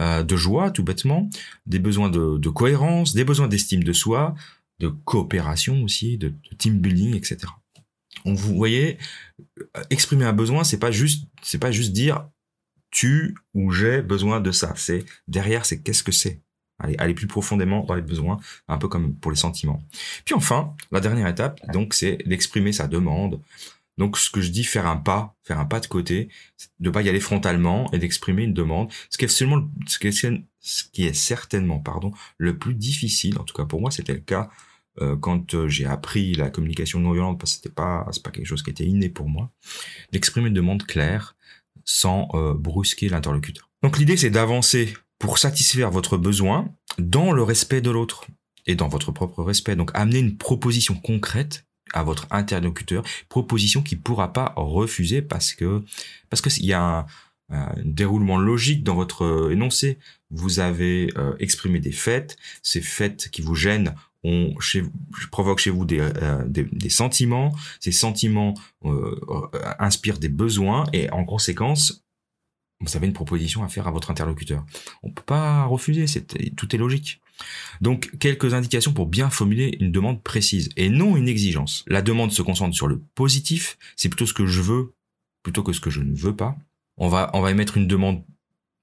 euh, 0.00 0.22
de 0.22 0.36
joie 0.36 0.70
tout 0.70 0.82
bêtement, 0.82 1.28
des 1.66 1.78
besoins 1.78 2.08
de, 2.08 2.38
de 2.38 2.48
cohérence, 2.48 3.12
des 3.12 3.24
besoins 3.24 3.48
d'estime 3.48 3.84
de 3.84 3.92
soi, 3.92 4.34
de 4.78 4.88
coopération 4.88 5.82
aussi, 5.82 6.18
de, 6.18 6.34
team 6.58 6.78
building, 6.78 7.14
etc. 7.14 7.38
Donc 8.24 8.38
vous 8.38 8.54
voyez, 8.54 8.98
exprimer 9.90 10.24
un 10.24 10.32
besoin, 10.32 10.64
c'est 10.64 10.78
pas 10.78 10.90
juste, 10.90 11.26
c'est 11.42 11.58
pas 11.58 11.72
juste 11.72 11.92
dire 11.92 12.28
tu 12.90 13.34
ou 13.54 13.72
j'ai 13.72 14.02
besoin 14.02 14.40
de 14.40 14.52
ça. 14.52 14.74
C'est 14.76 15.04
derrière, 15.26 15.64
c'est 15.64 15.80
qu'est-ce 15.82 16.02
que 16.02 16.12
c'est? 16.12 16.42
Aller, 16.78 16.96
aller 16.98 17.14
plus 17.14 17.26
profondément 17.26 17.84
dans 17.84 17.94
les 17.94 18.02
besoins, 18.02 18.38
un 18.68 18.78
peu 18.78 18.88
comme 18.88 19.14
pour 19.14 19.30
les 19.30 19.36
sentiments. 19.36 19.82
Puis 20.24 20.34
enfin, 20.34 20.74
la 20.90 21.00
dernière 21.00 21.28
étape, 21.28 21.60
donc, 21.72 21.94
c'est 21.94 22.18
d'exprimer 22.26 22.72
sa 22.72 22.88
demande. 22.88 23.40
Donc, 23.98 24.18
ce 24.18 24.30
que 24.30 24.40
je 24.40 24.50
dis, 24.50 24.64
faire 24.64 24.86
un 24.86 24.96
pas, 24.96 25.36
faire 25.44 25.58
un 25.58 25.66
pas 25.66 25.80
de 25.80 25.86
côté, 25.86 26.28
de 26.80 26.90
pas 26.90 27.02
y 27.02 27.08
aller 27.08 27.20
frontalement 27.20 27.90
et 27.92 27.98
d'exprimer 27.98 28.44
une 28.44 28.54
demande. 28.54 28.90
Ce 29.10 29.18
qui 29.18 31.04
est 31.04 31.12
certainement, 31.12 31.78
pardon, 31.78 32.12
le 32.38 32.58
plus 32.58 32.74
difficile. 32.74 33.38
En 33.38 33.44
tout 33.44 33.54
cas, 33.54 33.64
pour 33.64 33.80
moi, 33.80 33.90
c'était 33.90 34.14
le 34.14 34.20
cas 34.20 34.50
euh, 35.00 35.16
quand 35.16 35.54
euh, 35.54 35.68
j'ai 35.68 35.86
appris 35.86 36.34
la 36.34 36.50
communication 36.50 37.00
non 37.00 37.12
violente, 37.12 37.40
parce 37.40 37.52
que 37.52 37.56
c'était 37.56 37.74
pas, 37.74 38.06
c'est 38.12 38.22
pas 38.22 38.30
quelque 38.30 38.46
chose 38.46 38.62
qui 38.62 38.70
était 38.70 38.84
inné 38.84 39.08
pour 39.08 39.28
moi, 39.28 39.50
d'exprimer 40.12 40.48
une 40.48 40.54
demande 40.54 40.84
claire 40.84 41.34
sans 41.84 42.28
euh, 42.34 42.54
brusquer 42.54 43.08
l'interlocuteur. 43.08 43.70
Donc 43.82 43.98
l'idée, 43.98 44.16
c'est 44.16 44.30
d'avancer 44.30 44.94
pour 45.18 45.38
satisfaire 45.38 45.90
votre 45.90 46.18
besoin 46.18 46.68
dans 46.98 47.32
le 47.32 47.42
respect 47.42 47.80
de 47.80 47.90
l'autre 47.90 48.26
et 48.66 48.74
dans 48.74 48.88
votre 48.88 49.12
propre 49.12 49.42
respect. 49.42 49.76
Donc 49.76 49.90
amener 49.94 50.18
une 50.18 50.36
proposition 50.36 50.94
concrète 50.94 51.64
à 51.92 52.02
votre 52.02 52.26
interlocuteur, 52.30 53.04
proposition 53.28 53.82
qui 53.82 53.96
pourra 53.96 54.32
pas 54.32 54.52
refuser 54.56 55.22
parce 55.22 55.52
que 55.54 55.82
parce 56.30 56.40
que 56.40 56.50
il 56.58 56.66
y 56.66 56.72
a 56.72 57.06
un, 57.50 57.74
déroulement 57.84 58.38
logique 58.38 58.82
dans 58.82 58.94
votre 58.94 59.50
énoncé. 59.52 59.98
Vous 60.30 60.60
avez 60.60 61.12
exprimé 61.38 61.80
des 61.80 61.92
faits, 61.92 62.38
ces 62.62 62.80
faits 62.80 63.28
qui 63.30 63.42
vous 63.42 63.54
gênent 63.54 63.94
on 64.24 64.58
chez, 64.60 64.84
chez 65.56 65.70
vous 65.70 65.84
des, 65.84 66.00
euh, 66.00 66.44
des, 66.46 66.90
sentiments, 66.90 67.52
ces 67.80 67.92
sentiments 67.92 68.54
euh, 68.84 69.18
euh, 69.28 69.48
inspirent 69.78 70.18
des 70.18 70.28
besoins 70.28 70.84
et 70.92 71.10
en 71.10 71.24
conséquence, 71.24 72.04
vous 72.80 72.96
avez 72.96 73.06
une 73.06 73.12
proposition 73.12 73.62
à 73.62 73.68
faire 73.68 73.86
à 73.86 73.90
votre 73.90 74.10
interlocuteur. 74.10 74.64
On 75.02 75.10
peut 75.10 75.22
pas 75.22 75.64
refuser, 75.64 76.06
c'est, 76.06 76.26
tout 76.56 76.74
est 76.74 76.78
logique. 76.78 77.20
Donc, 77.80 78.10
quelques 78.18 78.54
indications 78.54 78.92
pour 78.92 79.06
bien 79.06 79.30
formuler 79.30 79.76
une 79.80 79.92
demande 79.92 80.22
précise 80.22 80.70
et 80.76 80.88
non 80.88 81.16
une 81.16 81.28
exigence. 81.28 81.84
La 81.86 82.02
demande 82.02 82.32
se 82.32 82.42
concentre 82.42 82.74
sur 82.74 82.86
le 82.86 83.00
positif, 83.14 83.78
c'est 83.96 84.08
plutôt 84.08 84.26
ce 84.26 84.34
que 84.34 84.46
je 84.46 84.60
veux 84.60 84.92
plutôt 85.42 85.62
que 85.62 85.72
ce 85.72 85.80
que 85.80 85.90
je 85.90 86.00
ne 86.00 86.14
veux 86.14 86.36
pas. 86.36 86.56
On 86.96 87.08
va, 87.08 87.30
on 87.34 87.40
va 87.40 87.50
émettre 87.50 87.76
une 87.76 87.86
demande 87.86 88.22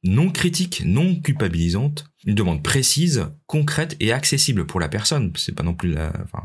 non 0.03 0.29
critique, 0.29 0.83
non 0.85 1.19
culpabilisante, 1.19 2.05
une 2.25 2.35
demande 2.35 2.63
précise, 2.63 3.27
concrète 3.47 3.97
et 3.99 4.13
accessible 4.13 4.65
pour 4.65 4.79
la 4.79 4.87
personne. 4.87 5.31
C'est 5.35 5.53
pas 5.53 5.63
non 5.63 5.73
plus 5.73 5.95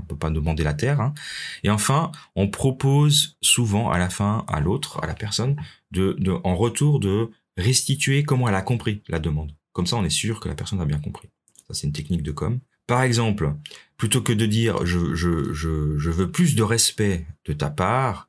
peut 0.08 0.16
pas 0.16 0.30
demander 0.30 0.64
la 0.64 0.74
terre. 0.74 1.00
Hein. 1.00 1.14
Et 1.62 1.70
enfin, 1.70 2.10
on 2.34 2.48
propose 2.48 3.36
souvent 3.42 3.90
à 3.90 3.98
la 3.98 4.10
fin 4.10 4.44
à 4.48 4.60
l'autre, 4.60 5.02
à 5.02 5.06
la 5.06 5.14
personne, 5.14 5.56
de, 5.92 6.16
de, 6.18 6.32
en 6.42 6.56
retour 6.56 6.98
de 6.98 7.30
restituer 7.56 8.24
comment 8.24 8.48
elle 8.48 8.54
a 8.56 8.62
compris 8.62 9.02
la 9.08 9.20
demande. 9.20 9.52
Comme 9.72 9.86
ça, 9.86 9.96
on 9.96 10.04
est 10.04 10.10
sûr 10.10 10.40
que 10.40 10.48
la 10.48 10.54
personne 10.54 10.80
a 10.80 10.84
bien 10.84 10.98
compris. 10.98 11.28
C'est 11.74 11.86
une 11.86 11.92
technique 11.92 12.22
de 12.22 12.32
com. 12.32 12.60
Par 12.86 13.02
exemple, 13.02 13.54
plutôt 13.96 14.22
que 14.22 14.32
de 14.32 14.46
dire 14.46 14.84
je, 14.86 15.14
je, 15.14 16.10
veux 16.10 16.30
plus 16.30 16.54
de 16.54 16.62
respect 16.62 17.26
de 17.46 17.52
ta 17.52 17.70
part, 17.70 18.28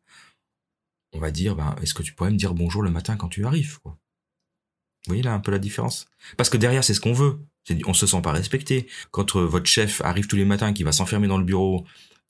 on 1.14 1.20
va 1.20 1.32
dire 1.32 1.56
ben, 1.56 1.76
est-ce 1.82 1.94
que 1.94 2.04
tu 2.04 2.14
pourrais 2.14 2.32
me 2.32 2.38
dire 2.38 2.54
bonjour 2.54 2.82
le 2.82 2.92
matin 2.92 3.16
quand 3.16 3.30
tu 3.30 3.46
arrives 3.46 3.80
vous 5.06 5.12
voyez 5.12 5.24
là 5.24 5.34
un 5.34 5.40
peu 5.40 5.52
la 5.52 5.60
différence? 5.60 6.08
Parce 6.36 6.50
que 6.50 6.58
derrière, 6.58 6.84
c'est 6.84 6.96
ce 6.96 7.00
qu'on 7.00 7.14
veut. 7.14 7.38
On 7.86 7.94
se 7.94 8.08
sent 8.08 8.22
pas 8.22 8.32
respecté. 8.32 8.88
Quand 9.12 9.36
euh, 9.36 9.46
votre 9.46 9.68
chef 9.68 10.02
arrive 10.02 10.28
tous 10.28 10.36
les 10.36 10.46
matins, 10.46 10.74
qui 10.74 10.84
va 10.84 10.92
s'enfermer 10.92 11.28
dans 11.28 11.38
le 11.38 11.44
bureau 11.44 11.86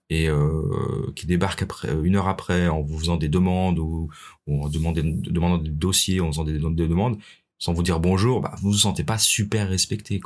et 0.09 0.29
euh, 0.29 1.11
qui 1.15 1.25
débarque 1.25 1.65
euh, 1.85 2.03
une 2.03 2.15
heure 2.15 2.27
après 2.27 2.67
en 2.67 2.81
vous 2.81 2.99
faisant 2.99 3.17
des 3.17 3.29
demandes 3.29 3.79
ou, 3.79 4.09
en 4.47 4.69
demandant, 4.69 5.57
des 5.57 5.69
dossiers, 5.69 6.19
en 6.19 6.27
faisant 6.27 6.43
des, 6.43 6.59
demandes, 6.59 7.17
sans 7.59 7.73
vous 7.73 7.83
dire 7.83 7.99
bonjour, 7.99 8.41
bah, 8.41 8.55
vous 8.61 8.71
vous 8.71 8.77
sentez 8.77 9.03
pas 9.03 9.17
super 9.17 9.69
respecté. 9.69 10.21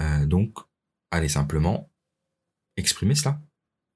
Euh, 0.00 0.26
donc, 0.26 0.54
allez 1.10 1.28
simplement 1.28 1.90
exprimer 2.76 3.14
cela. 3.14 3.40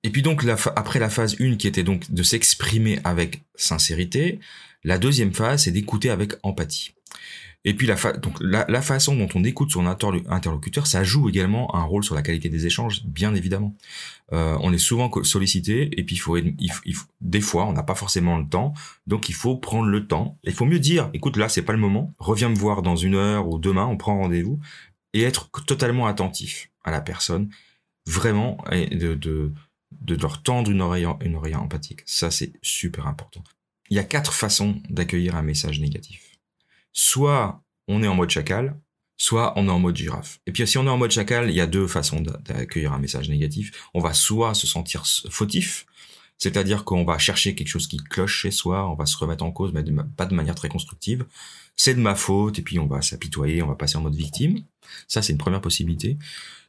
Et 0.03 0.11
puis 0.11 0.23
donc, 0.23 0.45
après 0.77 0.99
la 0.99 1.11
phase 1.11 1.37
1 1.41 1.57
qui 1.57 1.67
était 1.67 1.83
donc 1.83 2.11
de 2.13 2.23
s'exprimer 2.23 3.01
avec 3.05 3.45
sincérité, 3.57 4.39
la 4.85 4.99
deuxième 4.99 5.35
phase, 5.35 5.65
c'est 5.65 5.73
d'écouter 5.73 6.11
avec 6.11 6.35
empathie. 6.43 6.95
Et 7.67 7.75
puis 7.75 7.89
la, 7.89 7.97
donc 8.13 8.37
la, 8.41 8.81
façon 8.81 9.17
dont 9.17 9.29
on 9.35 9.43
écoute 9.43 9.73
son 9.73 9.87
interlocuteur, 9.87 10.87
ça 10.87 11.03
joue 11.03 11.29
également 11.29 11.75
un 11.75 11.83
rôle 11.83 12.05
sur 12.05 12.15
la 12.15 12.23
qualité 12.23 12.49
des 12.49 12.65
échanges, 12.65 13.05
bien 13.05 13.35
évidemment. 13.35 13.75
Euh, 14.33 14.57
on 14.61 14.73
est 14.73 14.79
souvent 14.79 15.11
sollicité 15.25 15.91
et 15.99 16.05
puis 16.05 16.23
des 17.21 17.41
fois 17.41 17.67
on 17.67 17.73
n'a 17.73 17.83
pas 17.83 17.97
forcément 17.97 18.39
le 18.39 18.49
temps, 18.49 18.73
donc 19.09 19.29
il 19.29 19.35
faut 19.35 19.57
prendre 19.57 19.89
le 19.89 20.07
temps. 20.07 20.39
Il 20.45 20.53
faut 20.53 20.65
mieux 20.65 20.79
dire, 20.79 21.11
écoute 21.13 21.37
là 21.37 21.49
c'est 21.49 21.63
pas 21.63 21.73
le 21.73 21.81
moment, 21.81 22.15
reviens 22.21 22.49
me 22.49 22.55
voir 22.55 22.83
dans 22.83 22.95
une 22.95 23.17
heure 23.17 23.49
ou 23.49 23.59
demain, 23.59 23.87
on 23.87 23.97
prend 23.97 24.17
rendez-vous 24.17 24.61
et 25.19 25.23
être 25.23 25.51
totalement 25.67 26.07
attentif 26.07 26.71
à 26.85 26.91
la 26.91 27.01
personne, 27.01 27.51
vraiment 28.07 28.65
et 28.71 28.87
de, 28.87 29.15
de, 29.15 29.53
de 29.93 30.15
leur 30.15 30.43
tendre 30.43 30.71
une 30.71 30.81
oreille, 30.81 31.07
une 31.23 31.37
oreille 31.37 31.55
empathique. 31.55 32.01
Ça 32.07 32.31
c'est 32.31 32.53
super 32.63 33.07
important. 33.07 33.43
Il 33.91 33.97
y 33.97 34.01
a 34.01 34.05
quatre 34.05 34.33
façons 34.33 34.81
d'accueillir 34.89 35.37
un 35.37 35.43
message 35.43 35.81
négatif 35.81 36.37
soit 36.97 37.63
on 37.87 38.03
est 38.03 38.09
en 38.09 38.15
mode 38.15 38.31
chacal, 38.31 38.81
soit 39.19 39.53
on 39.57 39.69
est 39.69 39.71
en 39.71 39.79
mode 39.79 39.97
girafe. 39.97 40.41
Et 40.47 40.53
puis 40.53 40.67
si 40.67 40.79
on 40.79 40.87
est 40.87 40.91
en 40.91 40.97
mode 40.97 41.13
chacal, 41.13 41.51
il 41.51 41.55
y 41.55 41.61
a 41.61 41.67
deux 41.67 41.87
façons 41.87 42.21
d'accueillir 42.21 42.93
un 42.93 42.99
message 42.99 43.29
négatif. 43.29 43.89
On 43.95 44.01
va 44.01 44.15
soit 44.15 44.55
se 44.55 44.67
sentir 44.67 45.05
fautif, 45.31 45.87
c'est-à-dire 46.38 46.85
qu'on 46.85 47.05
va 47.05 47.18
chercher 47.18 47.55
quelque 47.55 47.68
chose 47.68 47.87
qui 47.87 47.96
cloche 47.96 48.42
chez 48.42 48.51
soi, 48.51 48.88
on 48.90 48.94
va 48.94 49.07
se 49.07 49.16
remettre 49.16 49.44
en 49.44 49.53
cause, 49.53 49.72
mais 49.72 49.83
pas 50.16 50.27
de 50.27 50.35
manière 50.35 50.55
très 50.55 50.68
constructive. 50.68 51.25
C'est 51.77 51.94
de 51.94 52.01
ma 52.01 52.14
faute, 52.14 52.59
et 52.59 52.62
puis 52.62 52.79
on 52.79 52.87
va 52.87 53.03
s'apitoyer, 53.03 53.62
on 53.62 53.68
va 53.68 53.75
passer 53.75 53.96
en 53.96 54.03
mode 54.03 54.14
victime. 54.14 54.62
Ça, 55.09 55.22
c'est 55.22 55.33
une 55.33 55.38
première 55.38 55.61
possibilité. 55.61 56.18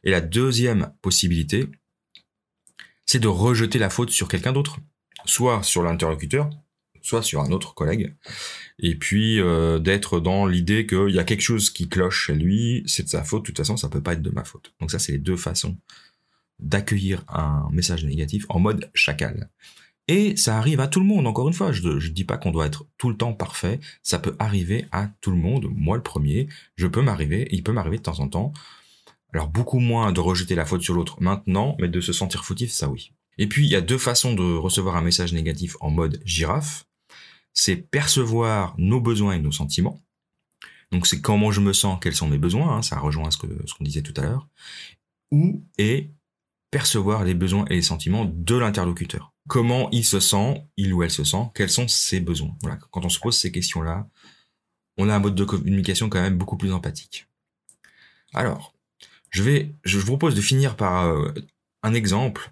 Et 0.04 0.10
la 0.10 0.20
deuxième 0.20 0.92
possibilité, 1.02 1.66
c'est 3.06 3.18
de 3.18 3.28
rejeter 3.28 3.78
la 3.78 3.90
faute 3.90 4.10
sur 4.10 4.28
quelqu'un 4.28 4.52
d'autre, 4.52 4.78
soit 5.24 5.62
sur 5.62 5.82
l'interlocuteur, 5.82 6.50
soit 7.02 7.22
sur 7.22 7.40
un 7.40 7.52
autre 7.52 7.74
collègue, 7.74 8.14
et 8.78 8.94
puis 8.94 9.40
euh, 9.40 9.78
d'être 9.78 10.20
dans 10.20 10.46
l'idée 10.46 10.86
qu'il 10.86 11.10
y 11.10 11.18
a 11.18 11.24
quelque 11.24 11.42
chose 11.42 11.70
qui 11.70 11.88
cloche 11.88 12.26
chez 12.26 12.34
lui, 12.34 12.82
c'est 12.86 13.04
de 13.04 13.08
sa 13.08 13.24
faute, 13.24 13.42
de 13.42 13.46
toute 13.46 13.56
façon 13.56 13.76
ça 13.76 13.88
peut 13.88 14.02
pas 14.02 14.12
être 14.12 14.22
de 14.22 14.30
ma 14.30 14.44
faute. 14.44 14.72
Donc 14.80 14.90
ça 14.90 14.98
c'est 14.98 15.12
les 15.12 15.18
deux 15.18 15.36
façons 15.36 15.76
d'accueillir 16.58 17.24
un 17.28 17.68
message 17.72 18.04
négatif 18.04 18.46
en 18.48 18.58
mode 18.58 18.90
chacal. 18.94 19.50
Et 20.08 20.36
ça 20.36 20.56
arrive 20.56 20.80
à 20.80 20.88
tout 20.88 21.00
le 21.00 21.06
monde, 21.06 21.26
encore 21.26 21.48
une 21.48 21.54
fois, 21.54 21.70
je 21.70 21.86
ne 21.86 22.08
dis 22.08 22.24
pas 22.24 22.38
qu'on 22.38 22.50
doit 22.50 22.66
être 22.66 22.86
tout 22.96 23.10
le 23.10 23.16
temps 23.16 23.34
parfait, 23.34 23.78
ça 24.02 24.18
peut 24.18 24.34
arriver 24.38 24.86
à 24.90 25.08
tout 25.20 25.30
le 25.30 25.36
monde, 25.36 25.68
moi 25.70 25.96
le 25.96 26.02
premier, 26.02 26.48
je 26.76 26.86
peux 26.86 27.02
m'arriver, 27.02 27.46
il 27.50 27.62
peut 27.62 27.72
m'arriver 27.72 27.98
de 27.98 28.02
temps 28.02 28.20
en 28.20 28.28
temps, 28.28 28.52
alors 29.34 29.48
beaucoup 29.48 29.80
moins 29.80 30.12
de 30.12 30.20
rejeter 30.20 30.54
la 30.54 30.64
faute 30.64 30.82
sur 30.82 30.94
l'autre 30.94 31.20
maintenant, 31.20 31.76
mais 31.78 31.88
de 31.88 32.00
se 32.00 32.14
sentir 32.14 32.46
fautif, 32.46 32.70
ça 32.70 32.88
oui. 32.88 33.12
Et 33.36 33.46
puis 33.46 33.66
il 33.66 33.70
y 33.70 33.76
a 33.76 33.82
deux 33.82 33.98
façons 33.98 34.34
de 34.34 34.56
recevoir 34.56 34.96
un 34.96 35.02
message 35.02 35.34
négatif 35.34 35.76
en 35.80 35.90
mode 35.90 36.20
girafe. 36.24 36.86
C'est 37.52 37.76
percevoir 37.76 38.74
nos 38.78 39.00
besoins 39.00 39.34
et 39.34 39.38
nos 39.38 39.52
sentiments. 39.52 40.02
Donc 40.90 41.06
c'est 41.06 41.20
comment 41.20 41.50
je 41.50 41.60
me 41.60 41.72
sens, 41.72 41.98
quels 42.00 42.14
sont 42.14 42.28
mes 42.28 42.38
besoins, 42.38 42.76
hein, 42.76 42.82
ça 42.82 42.98
rejoint 42.98 43.30
ce 43.30 43.38
ce 43.66 43.74
qu'on 43.74 43.84
disait 43.84 44.02
tout 44.02 44.14
à 44.16 44.22
l'heure, 44.22 44.48
ou 45.30 45.62
et 45.76 46.10
percevoir 46.70 47.24
les 47.24 47.34
besoins 47.34 47.64
et 47.66 47.74
les 47.74 47.82
sentiments 47.82 48.24
de 48.24 48.56
l'interlocuteur. 48.56 49.32
Comment 49.48 49.88
il 49.90 50.04
se 50.04 50.20
sent, 50.20 50.62
il 50.76 50.92
ou 50.92 51.02
elle 51.02 51.10
se 51.10 51.24
sent, 51.24 51.50
quels 51.54 51.70
sont 51.70 51.88
ses 51.88 52.20
besoins. 52.20 52.54
Voilà, 52.62 52.78
quand 52.90 53.04
on 53.04 53.08
se 53.08 53.18
pose 53.18 53.38
ces 53.38 53.50
questions-là, 53.50 54.08
on 54.98 55.08
a 55.08 55.14
un 55.14 55.18
mode 55.18 55.34
de 55.34 55.44
communication 55.44 56.08
quand 56.08 56.20
même 56.20 56.36
beaucoup 56.36 56.56
plus 56.56 56.72
empathique. 56.72 57.26
Alors, 58.34 58.74
je 59.30 59.42
vais, 59.42 59.74
je 59.84 59.98
vous 59.98 60.06
propose 60.06 60.34
de 60.34 60.40
finir 60.40 60.76
par 60.76 61.06
euh, 61.06 61.32
un 61.82 61.94
exemple 61.94 62.50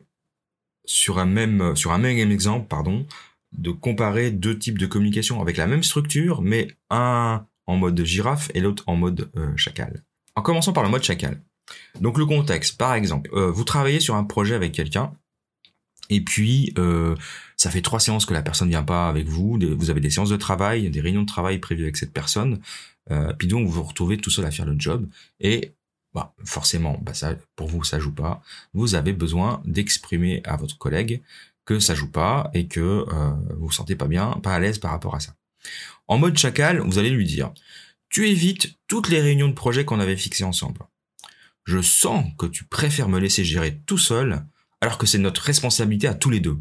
sur 0.84 1.18
un 1.18 1.26
même, 1.26 1.76
sur 1.76 1.92
un 1.92 1.98
même 1.98 2.30
exemple, 2.30 2.68
pardon, 2.68 3.06
de 3.52 3.70
comparer 3.70 4.30
deux 4.30 4.58
types 4.58 4.78
de 4.78 4.86
communication 4.86 5.40
avec 5.40 5.56
la 5.56 5.66
même 5.66 5.82
structure, 5.82 6.42
mais 6.42 6.68
un 6.90 7.46
en 7.66 7.76
mode 7.76 8.02
girafe 8.04 8.50
et 8.54 8.60
l'autre 8.60 8.84
en 8.86 8.96
mode 8.96 9.30
euh, 9.36 9.56
chacal. 9.56 10.04
En 10.34 10.42
commençant 10.42 10.72
par 10.72 10.84
le 10.84 10.88
mode 10.88 11.02
chacal. 11.02 11.40
Donc 12.00 12.18
le 12.18 12.26
contexte, 12.26 12.78
par 12.78 12.94
exemple, 12.94 13.30
euh, 13.32 13.50
vous 13.50 13.64
travaillez 13.64 14.00
sur 14.00 14.14
un 14.14 14.24
projet 14.24 14.54
avec 14.54 14.72
quelqu'un, 14.72 15.12
et 16.10 16.20
puis 16.20 16.72
euh, 16.78 17.14
ça 17.56 17.70
fait 17.70 17.82
trois 17.82 18.00
séances 18.00 18.26
que 18.26 18.34
la 18.34 18.42
personne 18.42 18.68
vient 18.68 18.84
pas 18.84 19.08
avec 19.08 19.26
vous, 19.26 19.58
vous 19.76 19.90
avez 19.90 20.00
des 20.00 20.10
séances 20.10 20.30
de 20.30 20.36
travail, 20.36 20.88
des 20.90 21.00
réunions 21.00 21.22
de 21.22 21.26
travail 21.26 21.58
prévues 21.58 21.84
avec 21.84 21.96
cette 21.96 22.12
personne, 22.12 22.60
euh, 23.10 23.32
puis 23.32 23.48
donc 23.48 23.66
vous 23.66 23.72
vous 23.72 23.82
retrouvez 23.82 24.16
tout 24.18 24.30
seul 24.30 24.44
à 24.44 24.50
faire 24.50 24.66
le 24.66 24.76
job, 24.78 25.08
et 25.40 25.72
bah, 26.14 26.34
forcément, 26.44 26.98
bah, 27.02 27.12
pour 27.56 27.68
vous 27.68 27.84
ça 27.84 27.98
joue 27.98 28.14
pas, 28.14 28.42
vous 28.72 28.94
avez 28.94 29.12
besoin 29.12 29.60
d'exprimer 29.64 30.42
à 30.44 30.56
votre 30.56 30.78
collègue 30.78 31.22
que 31.66 31.80
ça 31.80 31.94
joue 31.94 32.10
pas 32.10 32.50
et 32.54 32.68
que 32.68 32.80
euh, 32.80 33.30
vous 33.58 33.66
vous 33.66 33.72
sentez 33.72 33.96
pas 33.96 34.06
bien, 34.06 34.30
pas 34.42 34.54
à 34.54 34.60
l'aise 34.60 34.78
par 34.78 34.92
rapport 34.92 35.14
à 35.14 35.20
ça. 35.20 35.34
En 36.06 36.16
mode 36.16 36.38
chacal, 36.38 36.78
vous 36.78 36.98
allez 36.98 37.10
lui 37.10 37.26
dire, 37.26 37.52
tu 38.08 38.28
évites 38.28 38.78
toutes 38.86 39.08
les 39.08 39.20
réunions 39.20 39.48
de 39.48 39.52
projet 39.52 39.84
qu'on 39.84 39.98
avait 39.98 40.16
fixées 40.16 40.44
ensemble 40.44 40.78
je 41.66 41.82
sens 41.82 42.24
que 42.38 42.46
tu 42.46 42.64
préfères 42.64 43.08
me 43.08 43.18
laisser 43.18 43.44
gérer 43.44 43.80
tout 43.86 43.98
seul, 43.98 44.46
alors 44.80 44.98
que 44.98 45.06
c'est 45.06 45.18
notre 45.18 45.42
responsabilité 45.42 46.06
à 46.06 46.14
tous 46.14 46.30
les 46.30 46.40
deux. 46.40 46.58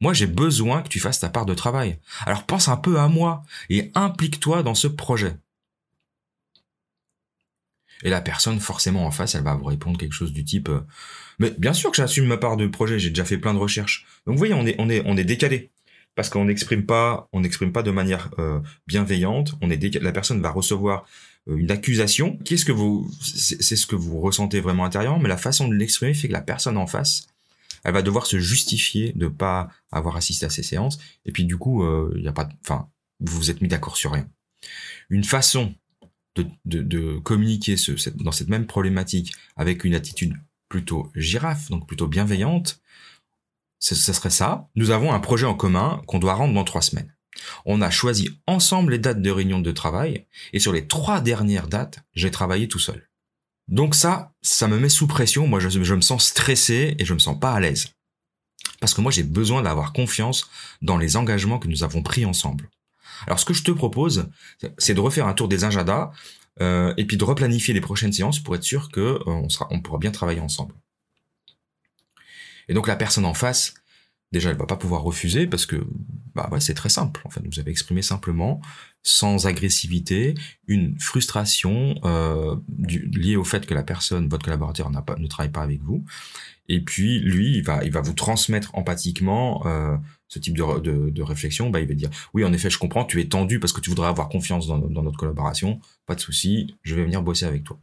Moi, 0.00 0.12
j'ai 0.12 0.26
besoin 0.26 0.82
que 0.82 0.88
tu 0.88 1.00
fasses 1.00 1.20
ta 1.20 1.28
part 1.28 1.46
de 1.46 1.54
travail. 1.54 1.98
Alors 2.26 2.44
pense 2.44 2.68
un 2.68 2.76
peu 2.76 2.98
à 2.98 3.08
moi 3.08 3.44
et 3.70 3.92
implique-toi 3.94 4.62
dans 4.62 4.74
ce 4.74 4.88
projet. 4.88 5.36
Et 8.02 8.10
la 8.10 8.20
personne, 8.20 8.60
forcément 8.60 9.06
en 9.06 9.10
face, 9.10 9.34
elle 9.34 9.42
va 9.42 9.54
vous 9.54 9.64
répondre 9.64 9.98
quelque 9.98 10.12
chose 10.12 10.32
du 10.32 10.44
type 10.44 10.68
euh, 10.68 10.80
Mais 11.38 11.50
bien 11.50 11.72
sûr 11.72 11.90
que 11.90 11.96
j'assume 11.96 12.26
ma 12.26 12.36
part 12.36 12.58
de 12.58 12.66
projet, 12.66 12.98
j'ai 12.98 13.08
déjà 13.08 13.24
fait 13.24 13.38
plein 13.38 13.54
de 13.54 13.58
recherches. 13.58 14.06
Donc 14.26 14.34
vous 14.34 14.38
voyez, 14.38 14.52
on 14.52 14.66
est, 14.66 14.76
on 14.78 15.16
est, 15.16 15.24
décalé. 15.24 15.70
Parce 16.14 16.28
qu'on 16.28 16.44
n'exprime 16.44 16.84
pas, 16.84 17.28
pas 17.72 17.82
de 17.82 17.90
manière 17.90 18.30
euh, 18.38 18.60
bienveillante. 18.86 19.54
On 19.62 19.70
est 19.70 19.94
La 20.00 20.12
personne 20.12 20.42
va 20.42 20.50
recevoir 20.50 21.06
une 21.46 21.70
accusation. 21.70 22.38
Qu'est-ce 22.44 22.64
que 22.64 22.72
vous, 22.72 23.10
c'est 23.22 23.76
ce 23.76 23.86
que 23.86 23.96
vous 23.96 24.20
ressentez 24.20 24.60
vraiment 24.60 24.84
intérieurement, 24.84 25.20
mais 25.20 25.28
la 25.28 25.36
façon 25.36 25.68
de 25.68 25.74
l'exprimer 25.74 26.14
fait 26.14 26.28
que 26.28 26.32
la 26.32 26.40
personne 26.40 26.76
en 26.76 26.86
face, 26.86 27.28
elle 27.84 27.92
va 27.92 28.02
devoir 28.02 28.26
se 28.26 28.38
justifier 28.38 29.12
de 29.14 29.28
pas 29.28 29.68
avoir 29.92 30.16
assisté 30.16 30.46
à 30.46 30.50
ces 30.50 30.64
séances. 30.64 30.98
Et 31.24 31.32
puis 31.32 31.44
du 31.44 31.56
coup, 31.56 31.84
il 31.84 32.18
euh, 32.18 32.22
y 32.22 32.28
a 32.28 32.32
pas, 32.32 32.48
enfin, 32.62 32.88
vous 33.20 33.36
vous 33.36 33.50
êtes 33.50 33.60
mis 33.60 33.68
d'accord 33.68 33.96
sur 33.96 34.12
rien. 34.12 34.28
Une 35.08 35.24
façon 35.24 35.72
de, 36.34 36.46
de, 36.64 36.82
de 36.82 37.18
communiquer 37.18 37.76
ce, 37.76 38.10
dans 38.10 38.32
cette 38.32 38.48
même 38.48 38.66
problématique 38.66 39.34
avec 39.56 39.84
une 39.84 39.94
attitude 39.94 40.34
plutôt 40.68 41.10
girafe, 41.14 41.70
donc 41.70 41.86
plutôt 41.86 42.08
bienveillante, 42.08 42.80
ce 43.78 43.94
serait 43.94 44.30
ça. 44.30 44.68
Nous 44.74 44.90
avons 44.90 45.12
un 45.12 45.20
projet 45.20 45.46
en 45.46 45.54
commun 45.54 46.02
qu'on 46.06 46.18
doit 46.18 46.34
rendre 46.34 46.54
dans 46.54 46.64
trois 46.64 46.82
semaines. 46.82 47.14
On 47.64 47.82
a 47.82 47.90
choisi 47.90 48.30
ensemble 48.46 48.92
les 48.92 48.98
dates 48.98 49.22
de 49.22 49.30
réunion 49.30 49.60
de 49.60 49.72
travail, 49.72 50.26
et 50.52 50.60
sur 50.60 50.72
les 50.72 50.86
trois 50.86 51.20
dernières 51.20 51.68
dates, 51.68 52.00
j'ai 52.14 52.30
travaillé 52.30 52.68
tout 52.68 52.78
seul. 52.78 53.08
Donc 53.68 53.94
ça, 53.94 54.32
ça 54.42 54.68
me 54.68 54.78
met 54.78 54.88
sous 54.88 55.06
pression, 55.06 55.46
moi 55.46 55.58
je, 55.58 55.94
me 55.94 56.00
sens 56.00 56.24
stressé 56.24 56.94
et 56.98 57.04
je 57.04 57.14
me 57.14 57.18
sens 57.18 57.38
pas 57.38 57.52
à 57.52 57.60
l'aise. 57.60 57.88
Parce 58.80 58.94
que 58.94 59.00
moi 59.00 59.10
j'ai 59.10 59.24
besoin 59.24 59.62
d'avoir 59.62 59.92
confiance 59.92 60.48
dans 60.82 60.96
les 60.96 61.16
engagements 61.16 61.58
que 61.58 61.68
nous 61.68 61.82
avons 61.82 62.02
pris 62.02 62.24
ensemble. 62.24 62.70
Alors 63.26 63.40
ce 63.40 63.44
que 63.44 63.54
je 63.54 63.64
te 63.64 63.72
propose, 63.72 64.28
c'est 64.78 64.94
de 64.94 65.00
refaire 65.00 65.26
un 65.26 65.34
tour 65.34 65.48
des 65.48 65.64
agendas 65.64 66.12
euh, 66.60 66.94
et 66.96 67.04
puis 67.04 67.16
de 67.16 67.24
replanifier 67.24 67.74
les 67.74 67.80
prochaines 67.80 68.12
séances 68.12 68.38
pour 68.38 68.54
être 68.54 68.62
sûr 68.62 68.90
que 68.90 69.00
euh, 69.26 69.48
on, 69.70 69.80
pourra 69.80 69.98
bien 69.98 70.12
travailler 70.12 70.40
ensemble. 70.40 70.74
Et 72.68 72.74
donc 72.74 72.86
la 72.86 72.96
personne 72.96 73.24
en 73.24 73.34
face, 73.34 73.74
déjà 74.30 74.50
elle 74.50 74.56
va 74.56 74.66
pas 74.66 74.76
pouvoir 74.76 75.02
refuser 75.02 75.46
parce 75.46 75.66
que 75.66 75.84
bah 76.36 76.48
ouais, 76.52 76.60
c'est 76.60 76.74
très 76.74 76.90
simple 76.90 77.22
en 77.24 77.30
fait. 77.30 77.40
Vous 77.44 77.58
avez 77.58 77.70
exprimé 77.70 78.02
simplement 78.02 78.60
sans 79.02 79.46
agressivité 79.46 80.34
une 80.66 81.00
frustration 81.00 81.94
euh, 82.04 82.56
liée 82.78 83.36
au 83.36 83.44
fait 83.44 83.64
que 83.64 83.72
la 83.72 83.82
personne 83.82 84.28
votre 84.28 84.44
collaborateur 84.44 84.90
n'a 84.90 85.00
pas 85.00 85.16
ne 85.16 85.26
travaille 85.26 85.50
pas 85.50 85.62
avec 85.62 85.82
vous. 85.82 86.04
Et 86.68 86.82
puis 86.82 87.20
lui 87.20 87.56
il 87.56 87.62
va 87.62 87.82
il 87.84 87.90
va 87.90 88.02
vous 88.02 88.12
transmettre 88.12 88.74
empathiquement 88.74 89.66
euh, 89.66 89.96
ce 90.28 90.38
type 90.38 90.58
de, 90.58 90.80
de, 90.80 91.08
de, 91.08 91.22
réflexion. 91.22 91.70
Bah 91.70 91.80
il 91.80 91.88
va 91.88 91.94
dire 91.94 92.10
oui 92.34 92.44
en 92.44 92.52
effet 92.52 92.68
je 92.68 92.78
comprends 92.78 93.06
tu 93.06 93.18
es 93.20 93.28
tendu 93.28 93.58
parce 93.58 93.72
que 93.72 93.80
tu 93.80 93.88
voudrais 93.88 94.08
avoir 94.08 94.28
confiance 94.28 94.66
dans, 94.66 94.78
dans 94.78 95.02
notre 95.02 95.18
collaboration. 95.18 95.80
Pas 96.04 96.14
de 96.14 96.20
souci 96.20 96.76
je 96.82 96.94
vais 96.94 97.02
venir 97.02 97.22
bosser 97.22 97.46
avec 97.46 97.64
toi. 97.64 97.80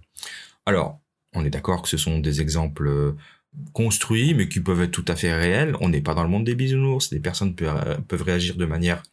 Alors 0.67 0.99
on 1.33 1.43
est 1.43 1.49
d'accord 1.49 1.81
que 1.81 1.89
ce 1.89 1.97
sont 1.97 2.19
des 2.19 2.41
exemples 2.41 3.15
construits, 3.73 4.33
mais 4.33 4.47
qui 4.47 4.59
peuvent 4.59 4.81
être 4.81 4.91
tout 4.91 5.05
à 5.07 5.15
fait 5.15 5.33
réels. 5.33 5.75
On 5.81 5.89
n'est 5.89 6.01
pas 6.01 6.13
dans 6.13 6.23
le 6.23 6.29
monde 6.29 6.43
des 6.43 6.55
bisounours. 6.55 7.09
Des 7.09 7.19
personnes 7.19 7.55
peuvent, 7.55 8.01
peuvent 8.07 8.23
réagir 8.23 8.55
de 8.55 8.65
manière 8.65 9.03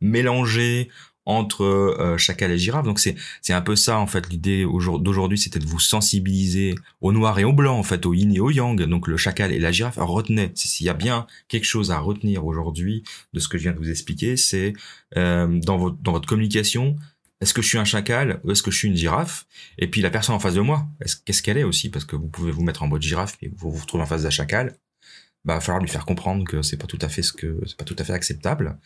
mélangée 0.00 0.88
entre 1.26 1.64
euh, 1.64 2.16
chacal 2.16 2.50
et 2.50 2.58
girafe. 2.58 2.84
Donc 2.84 2.98
c'est 2.98 3.14
c'est 3.42 3.52
un 3.52 3.60
peu 3.60 3.76
ça 3.76 3.98
en 3.98 4.06
fait 4.06 4.28
l'idée 4.30 4.64
d'aujourd'hui, 4.64 5.38
c'était 5.38 5.58
de 5.58 5.66
vous 5.66 5.78
sensibiliser 5.78 6.74
au 7.00 7.12
noir 7.12 7.38
et 7.38 7.44
au 7.44 7.52
blanc 7.52 7.78
en 7.78 7.82
fait, 7.82 8.06
au 8.06 8.14
yin 8.14 8.32
et 8.34 8.40
au 8.40 8.50
yang. 8.50 8.80
Donc 8.82 9.06
le 9.06 9.16
chacal 9.16 9.52
et 9.52 9.58
la 9.58 9.70
girafe. 9.70 9.98
retenez, 9.98 10.50
s'il 10.54 10.86
y 10.86 10.90
a 10.90 10.94
bien 10.94 11.26
quelque 11.48 11.66
chose 11.66 11.90
à 11.90 11.98
retenir 11.98 12.44
aujourd'hui 12.44 13.04
de 13.32 13.40
ce 13.40 13.48
que 13.48 13.58
je 13.58 13.64
viens 13.64 13.72
de 13.72 13.78
vous 13.78 13.90
expliquer, 13.90 14.36
c'est 14.36 14.72
euh, 15.16 15.46
dans 15.60 15.76
votre 15.76 15.96
dans 16.02 16.12
votre 16.12 16.28
communication, 16.28 16.96
est-ce 17.40 17.54
que 17.54 17.62
je 17.62 17.68
suis 17.68 17.78
un 17.78 17.84
chacal 17.84 18.40
ou 18.44 18.50
est-ce 18.50 18.62
que 18.62 18.70
je 18.70 18.78
suis 18.78 18.88
une 18.88 18.96
girafe? 18.96 19.46
Et 19.78 19.88
puis 19.88 20.02
la 20.02 20.10
personne 20.10 20.34
en 20.34 20.40
face 20.40 20.54
de 20.54 20.60
moi, 20.60 20.86
qu'est-ce 21.24 21.42
qu'elle 21.42 21.58
est 21.58 21.64
aussi? 21.64 21.88
Parce 21.88 22.04
que 22.04 22.16
vous 22.16 22.28
pouvez 22.28 22.50
vous 22.50 22.62
mettre 22.62 22.82
en 22.82 22.88
mode 22.88 23.02
girafe 23.02 23.36
et 23.42 23.48
vous 23.48 23.70
vous 23.70 23.80
retrouvez 23.80 24.02
en 24.02 24.06
face 24.06 24.22
d'un 24.22 24.30
chacal. 24.30 24.76
Bah, 25.46 25.54
va 25.54 25.60
falloir 25.60 25.80
lui 25.80 25.88
faire 25.88 26.04
comprendre 26.04 26.44
que 26.44 26.60
c'est 26.60 26.76
pas 26.76 26.86
tout 26.86 26.98
à 27.00 27.08
fait 27.08 27.22
ce 27.22 27.32
que 27.32 27.58
c'est 27.66 27.78
pas 27.78 27.86
tout 27.86 27.96
à 27.98 28.04
fait 28.04 28.12
acceptable. 28.12 28.78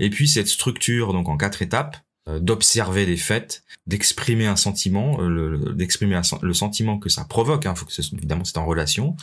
Et 0.00 0.08
puis 0.08 0.26
cette 0.26 0.48
structure 0.48 1.12
donc 1.12 1.28
en 1.28 1.36
quatre 1.36 1.60
étapes, 1.60 1.98
d'observer 2.40 3.06
les 3.06 3.16
faits, 3.16 3.64
d'exprimer 3.86 4.46
un 4.46 4.56
sentiment, 4.56 5.18
euh, 5.20 5.72
d'exprimer 5.72 6.20
le 6.42 6.54
sentiment 6.54 6.98
que 6.98 7.08
ça 7.08 7.24
provoque. 7.24 7.66
Hein, 7.66 7.74
évidemment 8.12 8.44
c'est 8.44 8.58
en 8.58 8.66
relation. 8.66 9.16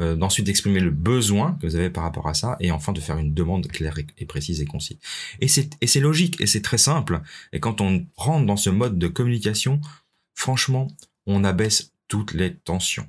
Euh, 0.00 0.14
d'ensuite 0.14 0.46
d'exprimer 0.46 0.78
le 0.78 0.92
besoin 0.92 1.58
que 1.60 1.66
vous 1.66 1.74
avez 1.74 1.90
par 1.90 2.04
rapport 2.04 2.28
à 2.28 2.34
ça, 2.34 2.56
et 2.60 2.70
enfin 2.70 2.92
de 2.92 3.00
faire 3.00 3.18
une 3.18 3.34
demande 3.34 3.66
claire 3.66 3.98
et, 4.18 4.26
précise 4.26 4.60
et 4.60 4.64
concise. 4.64 4.96
Et 5.40 5.48
c'est 5.48 5.70
et 5.80 5.88
c'est 5.88 5.98
logique 5.98 6.40
et 6.40 6.46
c'est 6.46 6.62
très 6.62 6.78
simple. 6.78 7.20
Et 7.52 7.58
quand 7.58 7.80
on 7.80 8.06
rentre 8.14 8.46
dans 8.46 8.56
ce 8.56 8.70
mode 8.70 8.96
de 8.96 9.08
communication, 9.08 9.80
franchement, 10.36 10.86
on 11.26 11.42
abaisse 11.42 11.94
toutes 12.06 12.32
les 12.32 12.54
tensions 12.54 13.08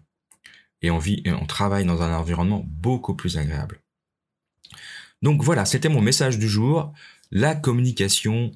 et 0.82 0.90
on 0.90 0.98
vit 0.98 1.22
et 1.26 1.32
on 1.32 1.46
travaille 1.46 1.86
dans 1.86 2.02
un 2.02 2.12
environnement 2.12 2.66
beaucoup 2.66 3.14
plus 3.14 3.38
agréable. 3.38 3.82
Donc 5.22 5.44
voilà, 5.44 5.66
c'était 5.66 5.90
mon 5.90 6.02
message 6.02 6.40
du 6.40 6.50
jour. 6.50 6.92
La 7.30 7.54
communication 7.54 8.52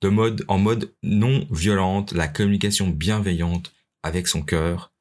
de 0.00 0.08
mode, 0.08 0.44
en 0.48 0.58
mode 0.58 0.92
non 1.02 1.46
violente, 1.50 2.12
la 2.12 2.28
communication 2.28 2.88
bienveillante 2.88 3.72
avec 4.02 4.28
son 4.28 4.42
cœur, 4.42 4.92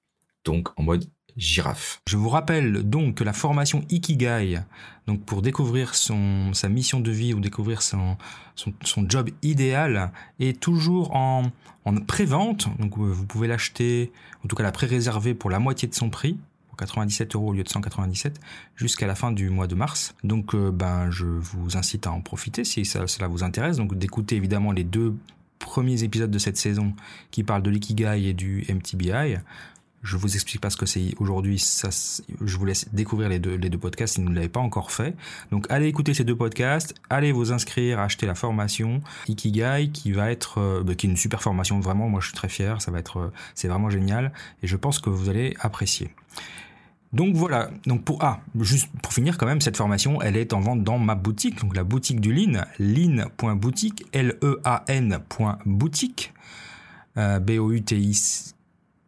donc 0.44 0.70
en 0.80 0.84
mode 0.84 1.06
girafe. 1.38 2.02
Je 2.08 2.18
vous 2.18 2.30
rappelle 2.30 2.84
donc 2.84 3.16
que 3.16 3.24
la 3.24 3.34
formation 3.34 3.86
Ikigai, 3.90 4.60
donc 5.06 5.24
pour 5.24 5.42
découvrir 5.42 5.94
son, 5.94 6.54
sa 6.54 6.68
mission 6.68 7.00
de 7.00 7.12
vie 7.12 7.34
ou 7.34 7.40
découvrir 7.40 7.82
son, 7.84 8.18
son, 8.56 9.08
job 9.08 9.30
idéal, 9.44 10.12
est 10.40 10.60
toujours 10.60 11.16
en, 11.16 11.52
en 11.86 11.96
pré-vente. 11.98 12.68
Donc 12.80 12.98
vous 12.98 13.26
pouvez 13.26 13.48
l'acheter, 13.48 14.12
en 14.44 14.48
tout 14.48 14.56
cas 14.56 14.64
la 14.64 14.72
pré-réserver 14.72 15.36
pour 15.36 15.52
la 15.52 15.60
moitié 15.60 15.88
de 15.88 15.94
son 15.94 16.10
prix. 16.10 16.38
97 16.78 17.36
euros 17.36 17.50
au 17.50 17.54
lieu 17.54 17.64
de 17.64 17.70
197 17.70 18.40
jusqu'à 18.76 19.08
la 19.08 19.16
fin 19.16 19.32
du 19.32 19.50
mois 19.50 19.68
de 19.68 19.76
mars. 19.76 20.16
Donc 20.24 20.54
euh, 20.54 20.72
ben 20.72 21.10
je 21.12 21.26
vous 21.26 21.78
incite 21.78 22.08
à 22.08 22.12
en 22.12 22.22
profiter 22.22 22.64
si 22.64 22.86
cela 22.86 23.28
vous 23.28 23.44
intéresse. 23.44 23.78
Donc 23.78 23.98
d'écouter 23.98 24.36
évidemment 24.36 24.72
les 24.72 24.84
deux 24.84 25.16
premiers 25.60 26.04
épisodes 26.04 26.32
de 26.32 26.40
cette 26.40 26.58
saison 26.58 26.94
qui 27.32 27.44
parlent 27.44 27.64
de 27.64 27.70
l'ikigai 27.70 28.28
et 28.28 28.34
du 28.34 28.66
MTBI. 28.70 29.38
Je 30.08 30.16
vous 30.16 30.36
explique 30.36 30.62
pas 30.62 30.70
ce 30.70 30.78
que 30.78 30.86
c'est 30.86 31.14
aujourd'hui. 31.20 31.60
Ça, 31.60 31.90
je 32.42 32.58
vous 32.58 32.64
laisse 32.64 32.88
découvrir 32.94 33.28
les 33.28 33.40
deux, 33.40 33.78
podcasts 33.78 34.16
si 34.16 34.22
vous 34.22 34.30
ne 34.30 34.36
l'avez 34.36 34.48
pas 34.48 34.62
encore 34.62 34.92
fait. 34.92 35.14
Donc 35.52 35.66
allez 35.70 35.88
écouter 35.88 36.14
ces 36.14 36.24
deux 36.24 36.36
podcasts, 36.36 36.96
allez 37.10 37.34
vous 37.34 37.52
inscrire, 37.52 38.00
acheter 38.00 38.26
la 38.26 38.34
formation 38.34 39.02
Ikigai 39.28 39.90
qui 39.92 40.14
va 40.14 40.32
être, 40.32 40.60
euh, 40.60 40.82
bah, 40.82 40.96
qui 40.96 41.08
est 41.08 41.10
une 41.10 41.18
super 41.18 41.42
formation 41.42 41.82
vraiment. 41.82 42.08
Moi 42.08 42.22
je 42.22 42.28
suis 42.28 42.36
très 42.36 42.48
fier. 42.48 42.82
Ça 42.82 42.90
va 42.90 43.00
être, 43.00 43.20
euh, 43.20 43.34
c'est 43.54 43.68
vraiment 43.68 43.90
génial 43.90 44.32
et 44.64 44.68
je 44.68 44.78
pense 44.78 45.00
que 45.00 45.10
vous 45.10 45.28
allez 45.28 45.58
apprécier. 45.60 46.14
Donc 47.12 47.36
voilà, 47.36 47.70
donc 47.86 48.06
pour 48.06 48.24
ah, 48.24 48.40
juste 48.60 48.88
pour 49.02 49.12
finir 49.12 49.38
quand 49.38 49.46
même, 49.46 49.60
cette 49.60 49.78
formation, 49.78 50.22
elle 50.22 50.38
est 50.38 50.54
en 50.54 50.62
vente 50.62 50.84
dans 50.84 51.00
ma 51.00 51.16
boutique, 51.16 51.60
donc 51.62 51.76
la 51.76 51.84
boutique 51.84 52.22
du 52.22 52.34
Lean, 52.34 52.64
lean.boutique, 52.80 54.06
L-E-A-N.boutique, 54.14 56.34
euh, 57.18 57.40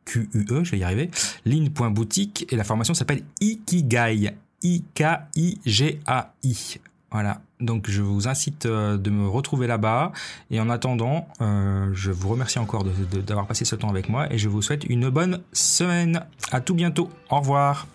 B-O-U-T-I-Q-U-E, 0.10 0.64
je 0.64 0.72
vais 0.72 0.80
y 0.80 0.84
arriver, 0.84 1.10
lean.boutique, 1.46 2.46
et 2.52 2.56
la 2.56 2.64
formation 2.64 2.94
s'appelle 2.94 3.24
Ikigai, 3.42 4.32
I-K-I-G-A-I. 4.64 5.20
Voilà, 7.12 7.42
donc 7.60 7.90
je 7.90 8.04
vous 8.04 8.28
incite 8.28 8.68
euh, 8.68 8.96
de 8.98 9.10
me 9.10 9.28
retrouver 9.28 9.66
là-bas, 9.66 10.12
et 10.52 10.60
en 10.60 10.70
attendant, 10.70 11.28
euh, 11.42 11.90
je 11.94 12.12
vous 12.12 12.30
remercie 12.30 12.60
encore 12.60 12.84
d'avoir 12.84 13.48
passé 13.48 13.66
ce 13.66 13.76
temps 13.76 13.90
avec 13.90 14.10
moi, 14.10 14.32
et 14.32 14.38
je 14.38 14.48
vous 14.48 14.62
souhaite 14.62 14.84
une 14.84 15.10
bonne 15.10 15.42
semaine. 15.52 16.24
À 16.52 16.62
tout 16.62 16.76
bientôt, 16.76 17.10
au 17.32 17.40
revoir. 17.40 17.88